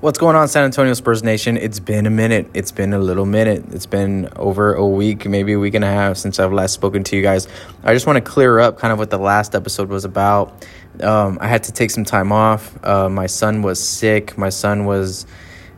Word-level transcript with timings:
What's 0.00 0.16
going 0.16 0.34
on, 0.34 0.48
San 0.48 0.64
Antonio 0.64 0.94
Spurs 0.94 1.22
Nation? 1.22 1.58
It's 1.58 1.78
been 1.78 2.06
a 2.06 2.10
minute. 2.10 2.48
It's 2.54 2.72
been 2.72 2.94
a 2.94 2.98
little 2.98 3.26
minute. 3.26 3.66
It's 3.72 3.84
been 3.84 4.30
over 4.34 4.72
a 4.72 4.86
week, 4.86 5.26
maybe 5.26 5.52
a 5.52 5.58
week 5.58 5.74
and 5.74 5.84
a 5.84 5.88
half 5.88 6.16
since 6.16 6.40
I've 6.40 6.54
last 6.54 6.72
spoken 6.72 7.04
to 7.04 7.16
you 7.16 7.20
guys. 7.20 7.46
I 7.84 7.92
just 7.92 8.06
want 8.06 8.16
to 8.16 8.22
clear 8.22 8.58
up 8.60 8.78
kind 8.78 8.94
of 8.94 8.98
what 8.98 9.10
the 9.10 9.18
last 9.18 9.54
episode 9.54 9.90
was 9.90 10.06
about. 10.06 10.66
Um, 11.02 11.36
I 11.38 11.48
had 11.48 11.64
to 11.64 11.72
take 11.72 11.90
some 11.90 12.06
time 12.06 12.32
off. 12.32 12.82
Uh, 12.82 13.10
my 13.10 13.26
son 13.26 13.60
was 13.60 13.78
sick. 13.78 14.38
My 14.38 14.48
son 14.48 14.86
was 14.86 15.26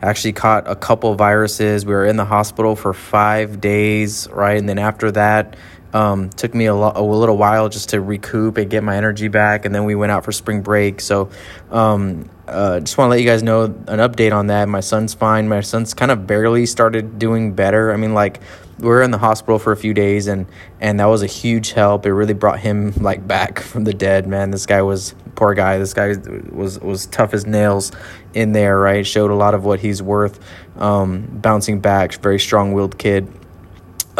actually 0.00 0.34
caught 0.34 0.70
a 0.70 0.76
couple 0.76 1.12
viruses. 1.16 1.84
We 1.84 1.92
were 1.92 2.06
in 2.06 2.14
the 2.14 2.24
hospital 2.24 2.76
for 2.76 2.94
five 2.94 3.60
days, 3.60 4.28
right? 4.30 4.56
And 4.56 4.68
then 4.68 4.78
after 4.78 5.10
that, 5.10 5.56
um, 5.92 6.30
took 6.30 6.54
me 6.54 6.66
a, 6.66 6.74
lo- 6.76 6.92
a 6.94 7.02
little 7.02 7.36
while 7.36 7.68
just 7.68 7.88
to 7.88 8.00
recoup 8.00 8.56
and 8.56 8.70
get 8.70 8.84
my 8.84 8.96
energy 8.96 9.26
back, 9.26 9.64
and 9.64 9.74
then 9.74 9.84
we 9.84 9.94
went 9.94 10.12
out 10.12 10.24
for 10.24 10.32
spring 10.32 10.62
break. 10.62 11.00
So, 11.00 11.28
um, 11.70 12.30
uh, 12.52 12.80
just 12.80 12.98
want 12.98 13.08
to 13.08 13.10
let 13.10 13.20
you 13.20 13.26
guys 13.26 13.42
know 13.42 13.64
an 13.64 13.98
update 13.98 14.32
on 14.32 14.48
that. 14.48 14.68
My 14.68 14.80
son's 14.80 15.14
fine. 15.14 15.48
My 15.48 15.60
son's 15.60 15.94
kind 15.94 16.10
of 16.10 16.26
barely 16.26 16.66
started 16.66 17.18
doing 17.18 17.54
better. 17.54 17.92
I 17.92 17.96
mean, 17.96 18.14
like 18.14 18.40
we 18.78 18.88
were 18.88 19.02
in 19.02 19.10
the 19.10 19.18
hospital 19.18 19.58
for 19.58 19.72
a 19.72 19.76
few 19.76 19.94
days, 19.94 20.26
and 20.26 20.46
and 20.80 21.00
that 21.00 21.06
was 21.06 21.22
a 21.22 21.26
huge 21.26 21.72
help. 21.72 22.06
It 22.06 22.12
really 22.12 22.34
brought 22.34 22.60
him 22.60 22.92
like 22.96 23.26
back 23.26 23.60
from 23.60 23.84
the 23.84 23.94
dead. 23.94 24.26
Man, 24.26 24.50
this 24.50 24.66
guy 24.66 24.82
was 24.82 25.14
poor 25.34 25.54
guy. 25.54 25.78
This 25.78 25.94
guy 25.94 26.14
was 26.50 26.78
was 26.78 27.06
tough 27.06 27.34
as 27.34 27.46
nails 27.46 27.92
in 28.34 28.52
there. 28.52 28.78
Right, 28.78 29.06
showed 29.06 29.30
a 29.30 29.34
lot 29.34 29.54
of 29.54 29.64
what 29.64 29.80
he's 29.80 30.02
worth. 30.02 30.38
Um, 30.76 31.26
bouncing 31.30 31.80
back, 31.80 32.12
very 32.14 32.38
strong 32.38 32.72
willed 32.72 32.98
kid 32.98 33.32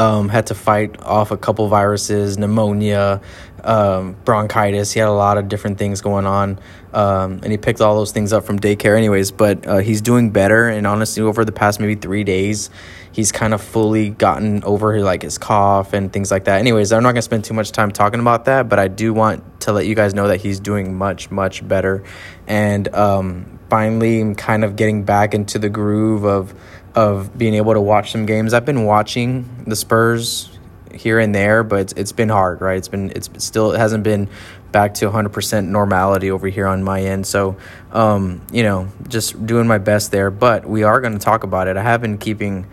um, 0.02 0.29
had 0.29 0.48
to 0.48 0.55
fight 0.55 1.01
off 1.01 1.30
a 1.30 1.37
couple 1.37 1.69
viruses, 1.69 2.37
pneumonia, 2.37 3.20
um, 3.62 4.16
bronchitis. 4.24 4.91
He 4.91 4.98
had 4.98 5.09
a 5.09 5.12
lot 5.12 5.38
of 5.38 5.48
different 5.48 5.79
things 5.79 6.01
going 6.01 6.27
on, 6.27 6.59
um, 6.93 7.38
and 7.43 7.52
he 7.52 7.56
picked 7.56 7.80
all 7.80 7.95
those 7.95 8.10
things 8.10 8.33
up 8.33 8.45
from 8.45 8.59
daycare, 8.59 8.96
anyways. 8.96 9.30
But 9.30 9.65
uh, 9.65 9.79
he's 9.79 10.01
doing 10.01 10.30
better, 10.30 10.69
and 10.69 10.88
honestly, 10.88 11.23
over 11.23 11.45
the 11.45 11.52
past 11.52 11.79
maybe 11.79 11.95
three 11.95 12.24
days, 12.24 12.69
he's 13.12 13.30
kind 13.30 13.54
of 13.54 13.62
fully 13.62 14.10
gotten 14.10 14.65
over 14.65 15.01
like 15.02 15.23
his 15.23 15.38
cough 15.38 15.93
and 15.93 16.12
things 16.12 16.32
like 16.32 16.45
that. 16.45 16.59
Anyways, 16.59 16.93
I'm 16.93 17.05
not 17.05 17.12
gonna 17.12 17.23
spend 17.23 17.45
too 17.45 17.55
much 17.55 17.71
time 17.71 17.93
talking 17.93 18.18
about 18.18 18.46
that, 18.46 18.68
but 18.68 18.80
I 18.80 18.88
do 18.88 19.15
want 19.15 19.60
to 19.60 19.73
let 19.73 19.87
you 19.87 19.95
guys 19.95 20.15
know 20.15 20.27
that 20.29 20.40
he's 20.40 20.59
doing 20.59 20.96
much, 20.96 21.30
much 21.30 21.66
better, 21.66 22.02
and 22.49 22.93
um, 22.93 23.60
finally, 23.71 24.21
I'm 24.21 24.34
kind 24.34 24.65
of 24.65 24.74
getting 24.74 25.05
back 25.05 25.32
into 25.32 25.60
the 25.60 25.68
groove 25.68 26.24
of 26.24 26.55
of 26.95 27.37
being 27.37 27.54
able 27.54 27.74
to 27.74 27.80
watch 27.80 28.12
some 28.12 28.26
games. 28.26 28.52
I've 28.54 28.65
been 28.65 28.85
watching 28.85 29.65
the 29.66 29.76
Spurs 29.76 30.51
here 30.93 31.18
and 31.18 31.34
there, 31.34 31.62
but 31.62 31.80
it's, 31.80 31.93
it's 31.95 32.12
been 32.12 32.29
hard, 32.29 32.60
right? 32.60 32.76
It's 32.76 32.88
been 32.88 33.10
it's 33.16 33.30
still 33.38 33.73
it 33.73 33.79
hasn't 33.79 34.04
been 34.04 34.29
back 34.73 34.95
to 34.95 35.09
100% 35.10 35.66
normality 35.66 36.30
over 36.30 36.49
here 36.49 36.66
on 36.66 36.82
my 36.82 37.02
end. 37.02 37.26
So, 37.26 37.57
um, 37.93 38.40
you 38.51 38.62
know, 38.62 38.88
just 39.07 39.45
doing 39.46 39.66
my 39.66 39.79
best 39.79 40.10
there. 40.10 40.30
But 40.30 40.66
we 40.66 40.82
are 40.82 41.01
going 41.01 41.12
to 41.12 41.18
talk 41.18 41.45
about 41.45 41.68
it. 41.68 41.76
I 41.76 41.82
have 41.82 42.01
been 42.01 42.16
keeping 42.18 42.66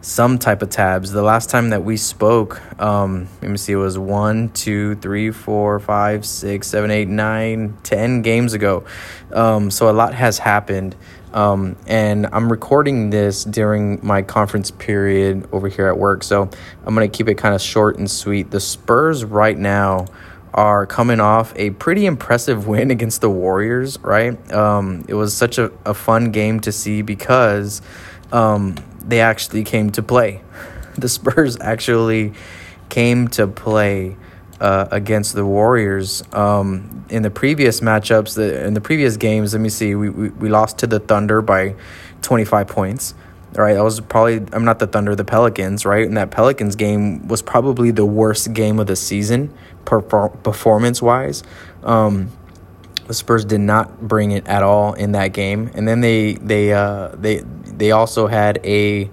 some 0.00 0.38
type 0.38 0.60
of 0.60 0.68
tabs. 0.68 1.12
The 1.12 1.22
last 1.22 1.48
time 1.48 1.70
that 1.70 1.82
we 1.82 1.96
spoke, 1.96 2.60
um, 2.80 3.28
let 3.40 3.50
me 3.50 3.56
see, 3.56 3.72
it 3.72 3.76
was 3.76 3.96
one, 3.96 4.50
two, 4.50 4.96
three, 4.96 5.30
four, 5.30 5.80
five, 5.80 6.26
six, 6.26 6.66
seven, 6.66 6.90
eight, 6.90 7.08
nine, 7.08 7.78
ten 7.82 8.20
games 8.20 8.52
ago. 8.52 8.84
Um, 9.32 9.70
so 9.70 9.88
a 9.90 9.94
lot 9.94 10.12
has 10.12 10.38
happened. 10.38 10.94
Um, 11.34 11.74
and 11.88 12.28
I'm 12.32 12.50
recording 12.50 13.10
this 13.10 13.44
during 13.44 13.98
my 14.06 14.22
conference 14.22 14.70
period 14.70 15.48
over 15.52 15.68
here 15.68 15.88
at 15.88 15.98
work. 15.98 16.22
So 16.22 16.48
I'm 16.86 16.94
going 16.94 17.10
to 17.10 17.14
keep 17.14 17.28
it 17.28 17.34
kind 17.34 17.56
of 17.56 17.60
short 17.60 17.98
and 17.98 18.08
sweet. 18.08 18.52
The 18.52 18.60
Spurs 18.60 19.24
right 19.24 19.58
now 19.58 20.06
are 20.54 20.86
coming 20.86 21.18
off 21.18 21.52
a 21.56 21.70
pretty 21.70 22.06
impressive 22.06 22.68
win 22.68 22.92
against 22.92 23.20
the 23.20 23.28
Warriors, 23.28 23.98
right? 24.00 24.52
Um, 24.52 25.04
it 25.08 25.14
was 25.14 25.36
such 25.36 25.58
a, 25.58 25.72
a 25.84 25.92
fun 25.92 26.30
game 26.30 26.60
to 26.60 26.70
see 26.70 27.02
because 27.02 27.82
um, 28.32 28.76
they 29.04 29.20
actually 29.20 29.64
came 29.64 29.90
to 29.90 30.02
play. 30.02 30.40
The 30.96 31.08
Spurs 31.08 31.58
actually 31.60 32.34
came 32.88 33.26
to 33.30 33.48
play 33.48 34.14
uh, 34.60 34.88
against 34.90 35.34
the 35.34 35.44
Warriors. 35.44 36.22
Um, 36.32 37.04
in 37.08 37.22
the 37.22 37.30
previous 37.30 37.80
matchups, 37.80 38.34
the, 38.34 38.64
in 38.64 38.74
the 38.74 38.80
previous 38.80 39.16
games, 39.16 39.52
let 39.52 39.60
me 39.60 39.68
see, 39.68 39.94
we, 39.94 40.10
we, 40.10 40.28
we 40.30 40.48
lost 40.48 40.78
to 40.78 40.86
the 40.86 41.00
Thunder 41.00 41.42
by 41.42 41.74
25 42.22 42.66
points. 42.68 43.14
Right, 43.56 43.74
that 43.74 43.84
was 43.84 44.00
probably 44.00 44.44
I'm 44.52 44.64
not 44.64 44.80
the 44.80 44.88
Thunder, 44.88 45.14
the 45.14 45.24
Pelicans, 45.24 45.86
right? 45.86 46.04
And 46.04 46.16
that 46.16 46.32
Pelicans 46.32 46.74
game 46.74 47.28
was 47.28 47.40
probably 47.40 47.92
the 47.92 48.04
worst 48.04 48.52
game 48.52 48.80
of 48.80 48.88
the 48.88 48.96
season, 48.96 49.54
performance 49.84 51.00
wise. 51.00 51.44
Um, 51.84 52.32
the 53.06 53.14
Spurs 53.14 53.44
did 53.44 53.60
not 53.60 54.00
bring 54.00 54.32
it 54.32 54.46
at 54.48 54.62
all 54.62 54.94
in 54.94 55.12
that 55.12 55.28
game, 55.28 55.70
and 55.74 55.86
then 55.86 56.00
they 56.00 56.34
they 56.34 56.72
uh, 56.72 57.08
they 57.14 57.38
they 57.38 57.90
also 57.90 58.26
had 58.26 58.58
a 58.64 59.10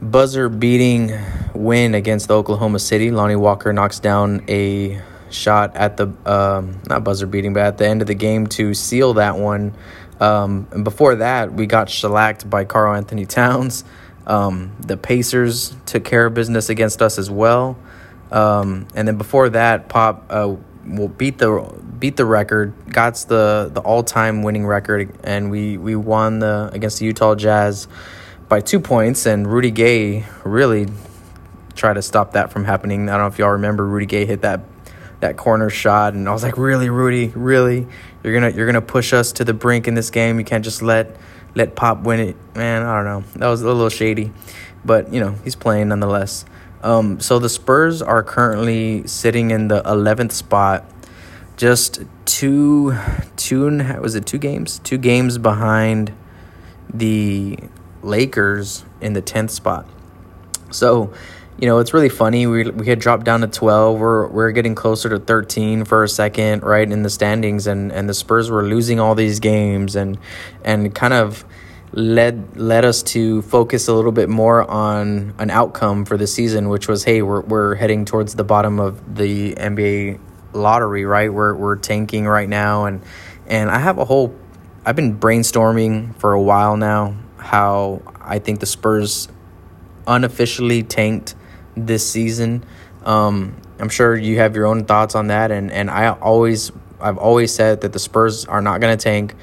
buzzer 0.00 0.48
beating 0.48 1.12
win 1.54 1.94
against 1.94 2.28
the 2.28 2.34
Oklahoma 2.34 2.78
City. 2.78 3.10
Lonnie 3.10 3.36
Walker 3.36 3.72
knocks 3.72 4.00
down 4.00 4.44
a 4.48 5.00
shot 5.30 5.76
at 5.76 5.96
the 5.96 6.08
um, 6.26 6.80
not 6.88 7.04
buzzer 7.04 7.26
beating, 7.26 7.52
but 7.52 7.62
at 7.62 7.78
the 7.78 7.86
end 7.86 8.00
of 8.00 8.08
the 8.08 8.14
game 8.14 8.46
to 8.48 8.74
seal 8.74 9.14
that 9.14 9.36
one. 9.36 9.74
Um, 10.18 10.68
and 10.70 10.84
before 10.84 11.16
that, 11.16 11.52
we 11.52 11.66
got 11.66 11.88
shellacked 11.88 12.48
by 12.48 12.64
Karl-Anthony 12.64 13.26
Towns. 13.26 13.84
Um, 14.26 14.76
the 14.80 14.96
Pacers 14.96 15.74
took 15.86 16.04
care 16.04 16.26
of 16.26 16.34
business 16.34 16.68
against 16.68 17.00
us 17.00 17.18
as 17.18 17.30
well. 17.30 17.78
Um, 18.30 18.86
and 18.94 19.08
then 19.08 19.16
before 19.16 19.48
that, 19.50 19.88
Pop 19.88 20.26
uh, 20.30 20.54
will 20.86 21.08
beat 21.08 21.38
the 21.38 21.74
beat 21.98 22.16
the 22.16 22.24
record, 22.24 22.72
got 22.88 23.16
the 23.28 23.70
the 23.72 23.80
all 23.80 24.02
time 24.02 24.42
winning 24.42 24.66
record, 24.66 25.12
and 25.24 25.50
we 25.50 25.78
we 25.78 25.96
won 25.96 26.38
the 26.38 26.70
against 26.72 27.00
the 27.00 27.06
Utah 27.06 27.34
Jazz 27.34 27.88
by 28.50 28.60
two 28.60 28.80
points, 28.80 29.24
and 29.26 29.46
Rudy 29.46 29.70
Gay 29.70 30.26
really 30.44 30.88
tried 31.76 31.94
to 31.94 32.02
stop 32.02 32.32
that 32.32 32.52
from 32.52 32.64
happening. 32.64 33.08
I 33.08 33.12
don't 33.12 33.20
know 33.22 33.26
if 33.28 33.38
y'all 33.38 33.52
remember 33.52 33.86
Rudy 33.86 34.06
Gay 34.06 34.26
hit 34.26 34.42
that 34.42 34.60
that 35.20 35.36
corner 35.36 35.70
shot, 35.70 36.14
and 36.14 36.28
I 36.28 36.32
was 36.32 36.42
like, 36.42 36.58
really, 36.58 36.90
Rudy, 36.90 37.28
really, 37.28 37.86
you're 38.22 38.34
gonna 38.34 38.50
you're 38.50 38.66
gonna 38.66 38.82
push 38.82 39.12
us 39.12 39.32
to 39.32 39.44
the 39.44 39.54
brink 39.54 39.88
in 39.88 39.94
this 39.94 40.10
game. 40.10 40.38
You 40.38 40.44
can't 40.44 40.64
just 40.64 40.82
let 40.82 41.16
let 41.54 41.76
Pop 41.76 42.02
win 42.02 42.20
it, 42.20 42.36
man. 42.56 42.82
I 42.82 42.96
don't 42.96 43.04
know. 43.04 43.38
That 43.38 43.48
was 43.48 43.62
a 43.62 43.66
little 43.66 43.88
shady, 43.88 44.32
but 44.84 45.12
you 45.12 45.20
know 45.20 45.36
he's 45.44 45.56
playing 45.56 45.88
nonetheless. 45.88 46.44
Um, 46.82 47.20
so 47.20 47.38
the 47.38 47.48
Spurs 47.48 48.02
are 48.02 48.22
currently 48.22 49.06
sitting 49.06 49.50
in 49.50 49.68
the 49.68 49.82
11th 49.82 50.32
spot, 50.32 50.90
just 51.58 52.00
two, 52.24 52.96
two 53.36 53.68
was 54.00 54.14
it 54.14 54.24
two 54.24 54.38
games? 54.38 54.78
Two 54.78 54.96
games 54.96 55.36
behind 55.36 56.14
the 56.92 57.58
Lakers 58.02 58.84
in 59.00 59.12
the 59.12 59.22
10th 59.22 59.50
spot. 59.50 59.86
So, 60.70 61.12
you 61.58 61.66
know, 61.66 61.78
it's 61.78 61.92
really 61.92 62.08
funny. 62.08 62.46
We, 62.46 62.70
we 62.70 62.86
had 62.86 62.98
dropped 62.98 63.24
down 63.24 63.42
to 63.42 63.46
12. 63.46 63.98
We're, 63.98 64.28
we're 64.28 64.52
getting 64.52 64.74
closer 64.74 65.08
to 65.10 65.18
13 65.18 65.84
for 65.84 66.04
a 66.04 66.08
second, 66.08 66.62
right, 66.62 66.90
in 66.90 67.02
the 67.02 67.10
standings. 67.10 67.66
And, 67.66 67.92
and 67.92 68.08
the 68.08 68.14
Spurs 68.14 68.50
were 68.50 68.64
losing 68.64 68.98
all 68.98 69.14
these 69.14 69.40
games 69.40 69.96
and, 69.96 70.18
and 70.64 70.94
kind 70.94 71.12
of 71.12 71.44
led 71.92 72.56
led 72.56 72.84
us 72.84 73.02
to 73.02 73.42
focus 73.42 73.88
a 73.88 73.92
little 73.92 74.12
bit 74.12 74.28
more 74.28 74.68
on 74.70 75.34
an 75.38 75.50
outcome 75.50 76.04
for 76.04 76.16
the 76.16 76.26
season, 76.26 76.68
which 76.68 76.88
was, 76.88 77.04
hey, 77.04 77.20
we're, 77.20 77.40
we're 77.40 77.74
heading 77.74 78.04
towards 78.04 78.36
the 78.36 78.44
bottom 78.44 78.78
of 78.78 79.16
the 79.16 79.54
NBA 79.54 80.20
lottery, 80.52 81.04
right? 81.04 81.32
We're, 81.32 81.54
we're 81.54 81.76
tanking 81.76 82.26
right 82.26 82.48
now. 82.48 82.86
And, 82.86 83.02
and 83.46 83.70
I 83.70 83.80
have 83.80 83.98
a 83.98 84.04
whole, 84.04 84.34
I've 84.86 84.96
been 84.96 85.18
brainstorming 85.18 86.16
for 86.16 86.32
a 86.32 86.40
while 86.40 86.76
now 86.76 87.16
how 87.40 88.02
I 88.20 88.38
think 88.38 88.60
the 88.60 88.66
Spurs 88.66 89.28
unofficially 90.06 90.82
tanked 90.82 91.34
this 91.76 92.08
season. 92.08 92.64
Um, 93.04 93.60
I'm 93.78 93.88
sure 93.88 94.16
you 94.16 94.38
have 94.38 94.54
your 94.54 94.66
own 94.66 94.84
thoughts 94.84 95.14
on 95.14 95.28
that, 95.28 95.50
and 95.50 95.70
and 95.70 95.90
I 95.90 96.10
always 96.10 96.70
I've 97.00 97.18
always 97.18 97.54
said 97.54 97.80
that 97.80 97.92
the 97.92 97.98
Spurs 97.98 98.44
are 98.44 98.60
not 98.60 98.80
going 98.80 98.96
to 98.96 99.02
tank. 99.02 99.34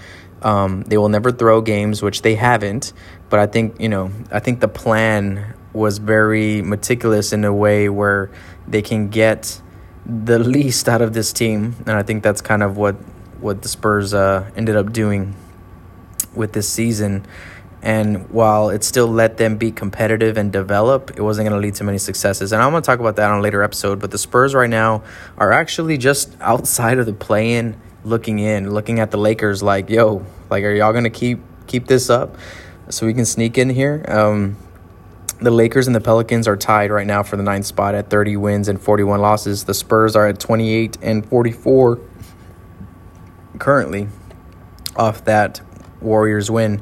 Um, 0.43 0.83
they 0.83 0.97
will 0.97 1.09
never 1.09 1.31
throw 1.31 1.61
games, 1.61 2.03
which 2.03 2.21
they 2.21 2.35
haven't. 2.35 2.93
But 3.29 3.39
I 3.39 3.47
think 3.47 3.81
you 3.81 3.89
know 3.89 4.11
I 4.31 4.39
think 4.39 4.59
the 4.59 4.67
plan 4.67 5.55
was 5.73 5.97
very 5.97 6.61
meticulous 6.61 7.33
in 7.33 7.43
a 7.43 7.53
way 7.53 7.89
where 7.89 8.31
they 8.67 8.81
can 8.81 9.09
get 9.09 9.61
the 10.05 10.39
least 10.55 10.87
out 10.87 11.01
of 11.01 11.13
this 11.13 11.33
team, 11.33 11.75
and 11.87 11.91
I 11.97 12.03
think 12.03 12.23
that's 12.23 12.41
kind 12.41 12.61
of 12.61 12.77
what 12.77 12.95
what 13.39 13.61
the 13.61 13.69
Spurs 13.69 14.13
uh, 14.13 14.49
ended 14.55 14.75
up 14.75 14.93
doing 14.93 15.35
with 16.35 16.53
this 16.53 16.69
season. 16.69 17.25
And 17.87 18.29
while 18.31 18.69
it 18.69 18.83
still 18.83 19.07
let 19.07 19.37
them 19.37 19.55
be 19.55 19.71
competitive 19.71 20.35
and 20.35 20.51
develop, 20.51 21.11
it 21.15 21.21
wasn't 21.21 21.47
going 21.47 21.57
to 21.57 21.65
lead 21.65 21.75
to 21.75 21.85
many 21.85 21.99
successes. 21.99 22.51
And 22.51 22.61
I'm 22.61 22.71
going 22.71 22.83
to 22.83 22.85
talk 22.85 22.99
about 22.99 23.15
that 23.15 23.31
on 23.31 23.39
a 23.39 23.41
later 23.41 23.63
episode. 23.63 24.01
But 24.01 24.11
the 24.11 24.17
Spurs 24.17 24.53
right 24.53 24.69
now 24.69 25.03
are 25.37 25.53
actually 25.53 25.97
just 25.97 26.35
outside 26.41 26.99
of 26.99 27.05
the 27.05 27.13
play-in, 27.13 27.79
looking 28.03 28.39
in, 28.39 28.71
looking 28.71 28.99
at 28.99 29.11
the 29.11 29.17
Lakers 29.17 29.63
like, 29.63 29.89
yo, 29.89 30.25
like, 30.49 30.65
are 30.65 30.73
y'all 30.73 30.91
going 30.91 31.05
to 31.05 31.09
keep 31.09 31.39
keep 31.65 31.87
this 31.87 32.09
up 32.09 32.35
so 32.89 33.05
we 33.05 33.13
can 33.13 33.25
sneak 33.25 33.57
in 33.57 33.69
here? 33.69 34.03
Um, 34.09 34.57
the 35.39 35.51
Lakers 35.51 35.87
and 35.87 35.95
the 35.95 36.01
Pelicans 36.01 36.45
are 36.45 36.57
tied 36.57 36.91
right 36.91 37.07
now 37.07 37.23
for 37.23 37.37
the 37.37 37.43
ninth 37.43 37.67
spot 37.67 37.95
at 37.95 38.09
30 38.09 38.35
wins 38.35 38.67
and 38.67 38.81
41 38.81 39.21
losses. 39.21 39.63
The 39.63 39.73
Spurs 39.73 40.13
are 40.13 40.27
at 40.27 40.41
28 40.41 40.97
and 41.01 41.25
44 41.25 42.01
currently 43.59 44.09
off 44.97 45.23
that 45.23 45.61
Warriors 46.01 46.51
win. 46.51 46.81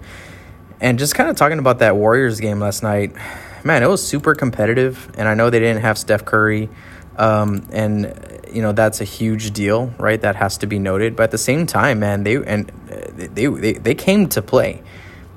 And 0.85 0.99
just 0.99 1.15
kind 1.15 1.31
of 1.31 1.35
talking 1.35 1.57
about 1.57 1.79
that 1.79 1.95
Warriors 1.95 2.39
game 2.39 2.59
last 2.59 2.83
night, 2.83 3.11
man, 3.63 3.81
it 3.81 3.87
was 3.87 4.05
super 4.05 4.35
competitive. 4.35 5.09
And 5.17 5.27
I 5.27 5.33
know 5.33 5.49
they 5.49 5.59
didn't 5.59 5.81
have 5.81 5.97
Steph 5.97 6.25
Curry. 6.25 6.69
Um, 7.17 7.67
and 7.71 8.13
you 8.53 8.61
know 8.61 8.71
that's 8.71 9.01
a 9.01 9.03
huge 9.03 9.49
deal, 9.51 9.87
right? 9.97 10.21
That 10.21 10.35
has 10.35 10.59
to 10.59 10.67
be 10.67 10.77
noted. 10.77 11.15
But 11.15 11.23
at 11.23 11.31
the 11.31 11.39
same 11.39 11.65
time, 11.65 12.01
man, 12.01 12.23
they 12.23 12.35
and 12.35 12.71
they 13.15 13.47
they 13.47 13.73
they 13.73 13.95
came 13.95 14.29
to 14.29 14.43
play. 14.43 14.83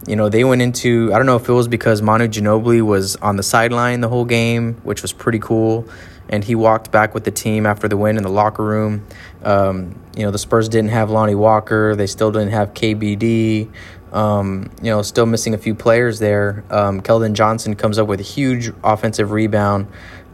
You 0.06 0.16
know, 0.16 0.28
they 0.28 0.44
went 0.44 0.60
into 0.60 1.14
I 1.14 1.16
don't 1.16 1.24
know 1.24 1.36
if 1.36 1.48
it 1.48 1.52
was 1.52 1.66
because 1.66 2.02
Manu 2.02 2.28
Ginobili 2.28 2.82
was 2.82 3.16
on 3.16 3.36
the 3.36 3.42
sideline 3.42 4.02
the 4.02 4.08
whole 4.08 4.26
game, 4.26 4.74
which 4.82 5.00
was 5.00 5.14
pretty 5.14 5.38
cool, 5.38 5.88
and 6.28 6.44
he 6.44 6.56
walked 6.56 6.90
back 6.90 7.14
with 7.14 7.24
the 7.24 7.30
team 7.30 7.64
after 7.64 7.88
the 7.88 7.96
win 7.96 8.18
in 8.18 8.22
the 8.22 8.28
locker 8.28 8.64
room. 8.64 9.06
Um, 9.42 9.98
you 10.14 10.24
know, 10.24 10.30
the 10.30 10.38
Spurs 10.38 10.68
didn't 10.68 10.90
have 10.90 11.10
Lonnie 11.10 11.34
Walker, 11.34 11.96
they 11.96 12.06
still 12.06 12.32
didn't 12.32 12.50
have 12.50 12.74
KBD. 12.74 13.70
Um, 14.12 14.70
you 14.82 14.90
know, 14.90 15.02
still 15.02 15.26
missing 15.26 15.55
a 15.55 15.58
few 15.58 15.75
players 15.75 16.19
there. 16.19 16.64
Um, 16.70 17.00
Keldon 17.00 17.34
Johnson 17.34 17.75
comes 17.75 17.99
up 17.99 18.08
with 18.08 18.20
a 18.20 18.25
huge 18.25 18.72
offensive 18.82 19.31
rebound 19.32 19.88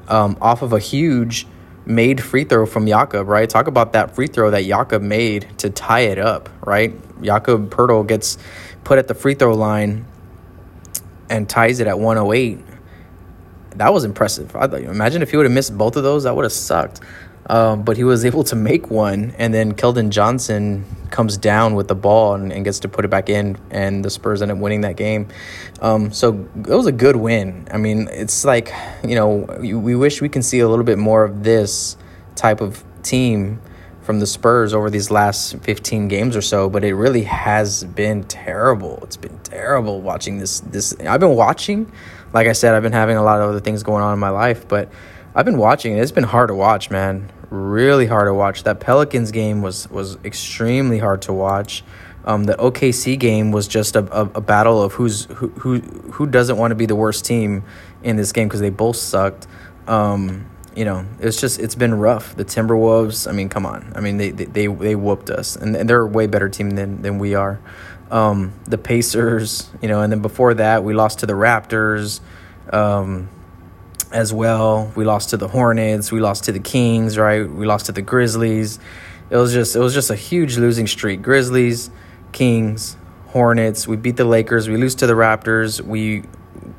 um, 0.08 0.36
off 0.40 0.62
of 0.62 0.72
a 0.72 0.78
huge 0.78 1.46
made 1.86 2.22
free 2.22 2.44
throw 2.44 2.66
from 2.66 2.86
Jakob, 2.86 3.28
right? 3.28 3.48
Talk 3.48 3.66
about 3.66 3.92
that 3.92 4.14
free 4.14 4.26
throw 4.26 4.50
that 4.50 4.64
Jakob 4.64 5.02
made 5.02 5.48
to 5.58 5.70
tie 5.70 6.00
it 6.00 6.18
up, 6.18 6.48
right? 6.64 6.94
Jakob 7.22 7.70
Poeltl 7.70 8.06
gets 8.06 8.38
put 8.84 8.98
at 8.98 9.08
the 9.08 9.14
free 9.14 9.34
throw 9.34 9.54
line 9.54 10.06
and 11.28 11.48
ties 11.48 11.80
it 11.80 11.86
at 11.86 11.98
108. 11.98 12.58
That 13.76 13.92
was 13.92 14.04
impressive. 14.04 14.54
I, 14.54 14.66
thought, 14.66 14.82
imagine 14.82 15.22
if 15.22 15.30
he 15.30 15.36
would 15.36 15.46
have 15.46 15.52
missed 15.52 15.76
both 15.76 15.96
of 15.96 16.04
those, 16.04 16.24
that 16.24 16.36
would 16.36 16.44
have 16.44 16.52
sucked. 16.52 17.00
Um, 17.46 17.82
but 17.82 17.96
he 17.96 18.04
was 18.04 18.24
able 18.24 18.42
to 18.44 18.56
make 18.56 18.90
one, 18.90 19.34
and 19.36 19.52
then 19.52 19.74
Keldon 19.74 20.08
Johnson 20.08 20.84
comes 21.10 21.36
down 21.36 21.74
with 21.74 21.88
the 21.88 21.94
ball 21.94 22.34
and, 22.34 22.50
and, 22.52 22.64
gets 22.64 22.80
to 22.80 22.88
put 22.88 23.04
it 23.04 23.08
back 23.08 23.28
in, 23.28 23.58
and 23.70 24.04
the 24.04 24.10
Spurs 24.10 24.40
end 24.40 24.50
up 24.50 24.58
winning 24.58 24.80
that 24.80 24.96
game. 24.96 25.28
Um, 25.80 26.10
so 26.10 26.48
it 26.56 26.68
was 26.68 26.86
a 26.86 26.92
good 26.92 27.16
win. 27.16 27.68
I 27.70 27.76
mean, 27.76 28.08
it's 28.10 28.44
like 28.44 28.72
you 29.06 29.14
know 29.14 29.36
we 29.60 29.94
wish 29.94 30.22
we 30.22 30.28
can 30.28 30.42
see 30.42 30.60
a 30.60 30.68
little 30.68 30.84
bit 30.84 30.98
more 30.98 31.22
of 31.22 31.44
this 31.44 31.96
type 32.34 32.60
of 32.60 32.82
team 33.02 33.60
from 34.04 34.20
the 34.20 34.26
Spurs 34.26 34.74
over 34.74 34.90
these 34.90 35.10
last 35.10 35.56
15 35.62 36.08
games 36.08 36.36
or 36.36 36.42
so, 36.42 36.68
but 36.68 36.84
it 36.84 36.94
really 36.94 37.22
has 37.22 37.84
been 37.84 38.22
terrible. 38.24 38.98
It's 39.02 39.16
been 39.16 39.38
terrible 39.38 40.02
watching 40.02 40.38
this. 40.38 40.60
This 40.60 40.94
I've 41.00 41.20
been 41.20 41.34
watching, 41.34 41.90
like 42.32 42.46
I 42.46 42.52
said, 42.52 42.74
I've 42.74 42.82
been 42.82 42.92
having 42.92 43.16
a 43.16 43.22
lot 43.22 43.40
of 43.40 43.48
other 43.48 43.60
things 43.60 43.82
going 43.82 44.02
on 44.02 44.12
in 44.12 44.18
my 44.18 44.28
life, 44.28 44.68
but 44.68 44.90
I've 45.34 45.44
been 45.44 45.58
watching. 45.58 45.96
it. 45.96 46.00
It's 46.00 46.12
been 46.12 46.24
hard 46.24 46.48
to 46.48 46.54
watch, 46.54 46.90
man. 46.90 47.30
Really 47.50 48.06
hard 48.06 48.28
to 48.28 48.34
watch. 48.34 48.62
That 48.62 48.78
Pelicans 48.80 49.32
game 49.32 49.62
was 49.62 49.90
was 49.90 50.16
extremely 50.24 50.98
hard 50.98 51.22
to 51.22 51.32
watch. 51.32 51.82
Um, 52.24 52.44
the 52.44 52.54
OKC 52.54 53.18
game 53.18 53.52
was 53.52 53.68
just 53.68 53.96
a, 53.96 54.00
a, 54.16 54.22
a 54.36 54.40
battle 54.40 54.80
of 54.82 54.92
who's 54.94 55.24
who 55.24 55.48
who 55.48 55.80
who 55.80 56.26
doesn't 56.26 56.56
want 56.56 56.70
to 56.70 56.74
be 56.76 56.86
the 56.86 56.96
worst 56.96 57.24
team 57.24 57.64
in 58.02 58.16
this 58.16 58.32
game 58.32 58.48
because 58.48 58.60
they 58.60 58.70
both 58.70 58.96
sucked. 58.96 59.46
Um, 59.88 60.46
you 60.76 60.84
know, 60.84 61.04
it's 61.20 61.40
just 61.40 61.58
it's 61.58 61.74
been 61.74 61.94
rough. 61.94 62.34
The 62.36 62.44
Timberwolves, 62.44 63.28
I 63.28 63.32
mean, 63.32 63.48
come 63.48 63.66
on. 63.66 63.92
I 63.94 64.00
mean, 64.00 64.18
they 64.18 64.30
they 64.30 64.44
they, 64.44 64.66
they 64.68 64.94
whooped 64.94 65.30
us, 65.30 65.56
and, 65.56 65.76
and 65.76 65.88
they're 65.88 66.02
a 66.02 66.06
way 66.06 66.26
better 66.26 66.48
team 66.48 66.70
than 66.70 67.02
than 67.02 67.18
we 67.18 67.34
are. 67.34 67.60
Um, 68.10 68.52
the 68.66 68.78
Pacers, 68.78 69.68
you 69.82 69.88
know, 69.88 70.00
and 70.00 70.12
then 70.12 70.22
before 70.22 70.54
that, 70.54 70.84
we 70.84 70.94
lost 70.94 71.20
to 71.20 71.26
the 71.26 71.32
Raptors. 71.32 72.20
Um, 72.72 73.28
as 74.14 74.32
well. 74.32 74.92
We 74.94 75.04
lost 75.04 75.30
to 75.30 75.36
the 75.36 75.48
Hornets, 75.48 76.12
we 76.12 76.20
lost 76.20 76.44
to 76.44 76.52
the 76.52 76.60
Kings, 76.60 77.18
right? 77.18 77.50
We 77.50 77.66
lost 77.66 77.86
to 77.86 77.92
the 77.92 78.00
Grizzlies. 78.00 78.78
It 79.28 79.36
was 79.36 79.52
just 79.52 79.74
it 79.74 79.80
was 79.80 79.92
just 79.92 80.10
a 80.10 80.14
huge 80.14 80.56
losing 80.56 80.86
streak. 80.86 81.20
Grizzlies, 81.20 81.90
Kings, 82.32 82.96
Hornets. 83.28 83.88
We 83.88 83.96
beat 83.96 84.16
the 84.16 84.24
Lakers. 84.24 84.68
We 84.68 84.76
lose 84.76 84.94
to 84.96 85.06
the 85.06 85.14
Raptors. 85.14 85.80
We 85.80 86.22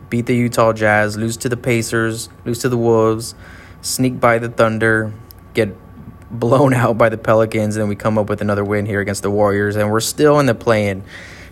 beat 0.10 0.26
the 0.26 0.36
Utah 0.36 0.72
Jazz. 0.72 1.18
Lose 1.18 1.36
to 1.38 1.50
the 1.50 1.58
Pacers. 1.58 2.30
Lose 2.46 2.60
to 2.60 2.70
the 2.70 2.78
Wolves. 2.78 3.36
Sneak 3.82 4.20
by 4.20 4.40
the 4.40 4.48
Thunder. 4.48 5.14
Get 5.54 5.76
blown 6.32 6.74
out 6.82 6.98
by 6.98 7.10
the 7.10 7.18
Pelicans. 7.18 7.76
And 7.76 7.84
then 7.84 7.90
we 7.90 7.96
come 7.96 8.18
up 8.18 8.30
with 8.30 8.42
another 8.42 8.64
win 8.64 8.86
here 8.86 9.02
against 9.02 9.22
the 9.22 9.30
Warriors. 9.30 9.76
And 9.76 9.92
we're 9.92 10.00
still 10.00 10.40
in 10.40 10.46
the 10.46 10.56
play-in. 10.56 11.04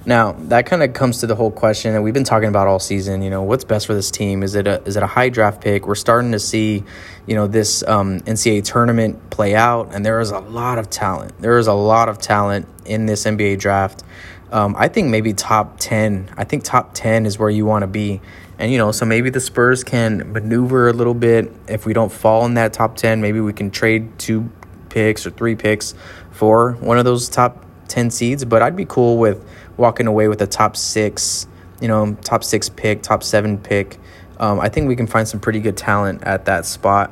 Now 0.05 0.33
that 0.33 0.65
kind 0.65 0.83
of 0.83 0.94
comes 0.94 1.19
to 1.19 1.27
the 1.27 1.35
whole 1.35 1.51
question 1.51 1.94
that 1.94 2.01
we've 2.01 2.13
been 2.13 2.25
talking 2.25 2.50
about 2.50 2.67
all 2.67 2.79
season. 2.79 3.21
You 3.21 3.29
know, 3.29 3.44
what's 3.44 3.63
best 3.63 3.88
for 3.88 3.94
this 3.94 4.11
team? 4.11 4.44
Is 4.44 4.53
it 4.55 4.67
a 4.67 4.81
is 4.83 4.97
it 4.97 5.03
a 5.03 5.07
high 5.07 5.29
draft 5.29 5.61
pick? 5.61 5.88
We're 5.88 5.95
starting 5.95 6.33
to 6.33 6.39
see, 6.39 6.83
you 7.25 7.35
know, 7.35 7.47
this 7.47 7.83
um, 7.83 8.19
NCAA 8.21 8.65
tournament 8.65 9.29
play 9.29 9.55
out, 9.55 9.94
and 9.94 10.05
there 10.05 10.19
is 10.19 10.31
a 10.31 10.39
lot 10.39 10.77
of 10.77 10.89
talent. 10.89 11.39
There 11.39 11.57
is 11.57 11.67
a 11.67 11.73
lot 11.73 12.09
of 12.09 12.17
talent 12.17 12.67
in 12.85 13.05
this 13.05 13.23
NBA 13.23 13.59
draft. 13.59 14.03
Um, 14.51 14.75
I 14.77 14.89
think 14.89 15.07
maybe 15.07 15.33
top 15.33 15.79
ten. 15.79 16.29
I 16.35 16.44
think 16.44 16.65
top 16.65 16.94
ten 16.94 17.25
is 17.25 17.39
where 17.39 17.50
you 17.50 17.65
want 17.65 17.83
to 17.83 17.88
be, 17.88 18.19
and 18.59 18.73
you 18.73 18.77
know, 18.77 18.91
so 18.91 19.05
maybe 19.05 19.29
the 19.29 19.39
Spurs 19.39 19.85
can 19.85 20.33
maneuver 20.33 20.89
a 20.89 20.94
little 20.94 21.13
bit. 21.13 21.50
If 21.69 21.85
we 21.85 21.94
don't 21.94 22.11
fall 22.11 22.45
in 22.45 22.55
that 22.55 22.73
top 22.73 22.97
ten, 22.97 23.21
maybe 23.21 23.39
we 23.39 23.53
can 23.53 23.71
trade 23.71 24.19
two 24.19 24.51
picks 24.89 25.25
or 25.25 25.29
three 25.29 25.55
picks 25.55 25.95
for 26.31 26.73
one 26.73 26.97
of 26.97 27.05
those 27.05 27.29
top 27.29 27.65
ten 27.88 28.11
seeds. 28.11 28.44
But 28.44 28.61
I'd 28.61 28.75
be 28.75 28.85
cool 28.85 29.17
with 29.17 29.44
walking 29.78 30.08
away 30.08 30.28
with 30.28 30.42
a 30.42 30.48
top 30.48 30.75
six, 30.75 31.48
you 31.81 31.88
know, 31.88 32.16
top 32.22 32.44
six 32.44 32.70
pick, 32.70 33.02
top 33.02 33.24
seven 33.24 33.58
pick. 33.58 34.00
Um, 34.40 34.60
I 34.60 34.70
think 34.70 34.88
we 34.88 34.96
can 34.96 35.08
find 35.08 35.28
some 35.28 35.40
pretty 35.40 35.60
good 35.60 35.78
talent 35.78 36.24
at 36.24 36.46
that 36.46 36.66
spot. 36.66 37.12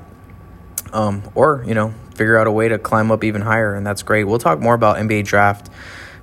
Um, 0.93 1.23
or, 1.35 1.63
you 1.65 1.73
know, 1.73 1.93
figure 2.15 2.37
out 2.37 2.47
a 2.47 2.51
way 2.51 2.67
to 2.67 2.77
climb 2.77 3.11
up 3.11 3.23
even 3.23 3.41
higher, 3.41 3.73
and 3.73 3.85
that's 3.85 4.03
great. 4.03 4.25
We'll 4.25 4.39
talk 4.39 4.59
more 4.59 4.73
about 4.73 4.97
NBA 4.97 5.25
draft 5.25 5.69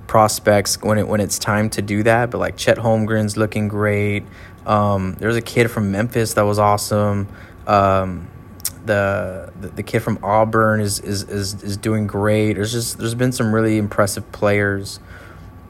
prospects 0.07 0.81
when 0.81 0.97
it 0.97 1.07
when 1.07 1.21
it's 1.21 1.39
time 1.39 1.69
to 1.71 1.81
do 1.81 2.03
that. 2.03 2.31
But 2.31 2.37
like 2.39 2.57
Chet 2.57 2.77
Holmgren's 2.77 3.37
looking 3.37 3.67
great. 3.67 4.23
Um, 4.65 5.15
there's 5.19 5.35
a 5.35 5.41
kid 5.41 5.69
from 5.71 5.91
Memphis 5.91 6.33
that 6.35 6.43
was 6.43 6.59
awesome. 6.59 7.27
Um, 7.65 8.27
the, 8.85 9.51
the 9.59 9.67
the 9.69 9.83
kid 9.83 9.99
from 9.99 10.19
Auburn 10.23 10.81
is, 10.81 10.99
is 10.99 11.23
is 11.23 11.63
is 11.63 11.77
doing 11.77 12.07
great. 12.07 12.53
There's 12.53 12.71
just 12.71 12.97
there's 12.97 13.15
been 13.15 13.31
some 13.31 13.53
really 13.53 13.77
impressive 13.77 14.31
players 14.31 14.99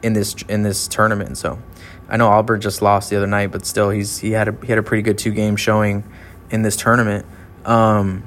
in 0.01 0.13
this 0.13 0.35
in 0.47 0.63
this 0.63 0.87
tournament. 0.87 1.37
So 1.37 1.59
I 2.07 2.17
know 2.17 2.29
Albert 2.29 2.59
just 2.59 2.81
lost 2.81 3.09
the 3.09 3.17
other 3.17 3.27
night, 3.27 3.51
but 3.51 3.65
still 3.65 3.89
he's 3.89 4.19
he 4.19 4.31
had 4.31 4.47
a 4.47 4.57
he 4.61 4.67
had 4.67 4.77
a 4.77 4.83
pretty 4.83 5.03
good 5.03 5.17
two 5.17 5.31
game 5.31 5.55
showing 5.55 6.03
in 6.49 6.61
this 6.61 6.75
tournament. 6.75 7.25
Um, 7.65 8.23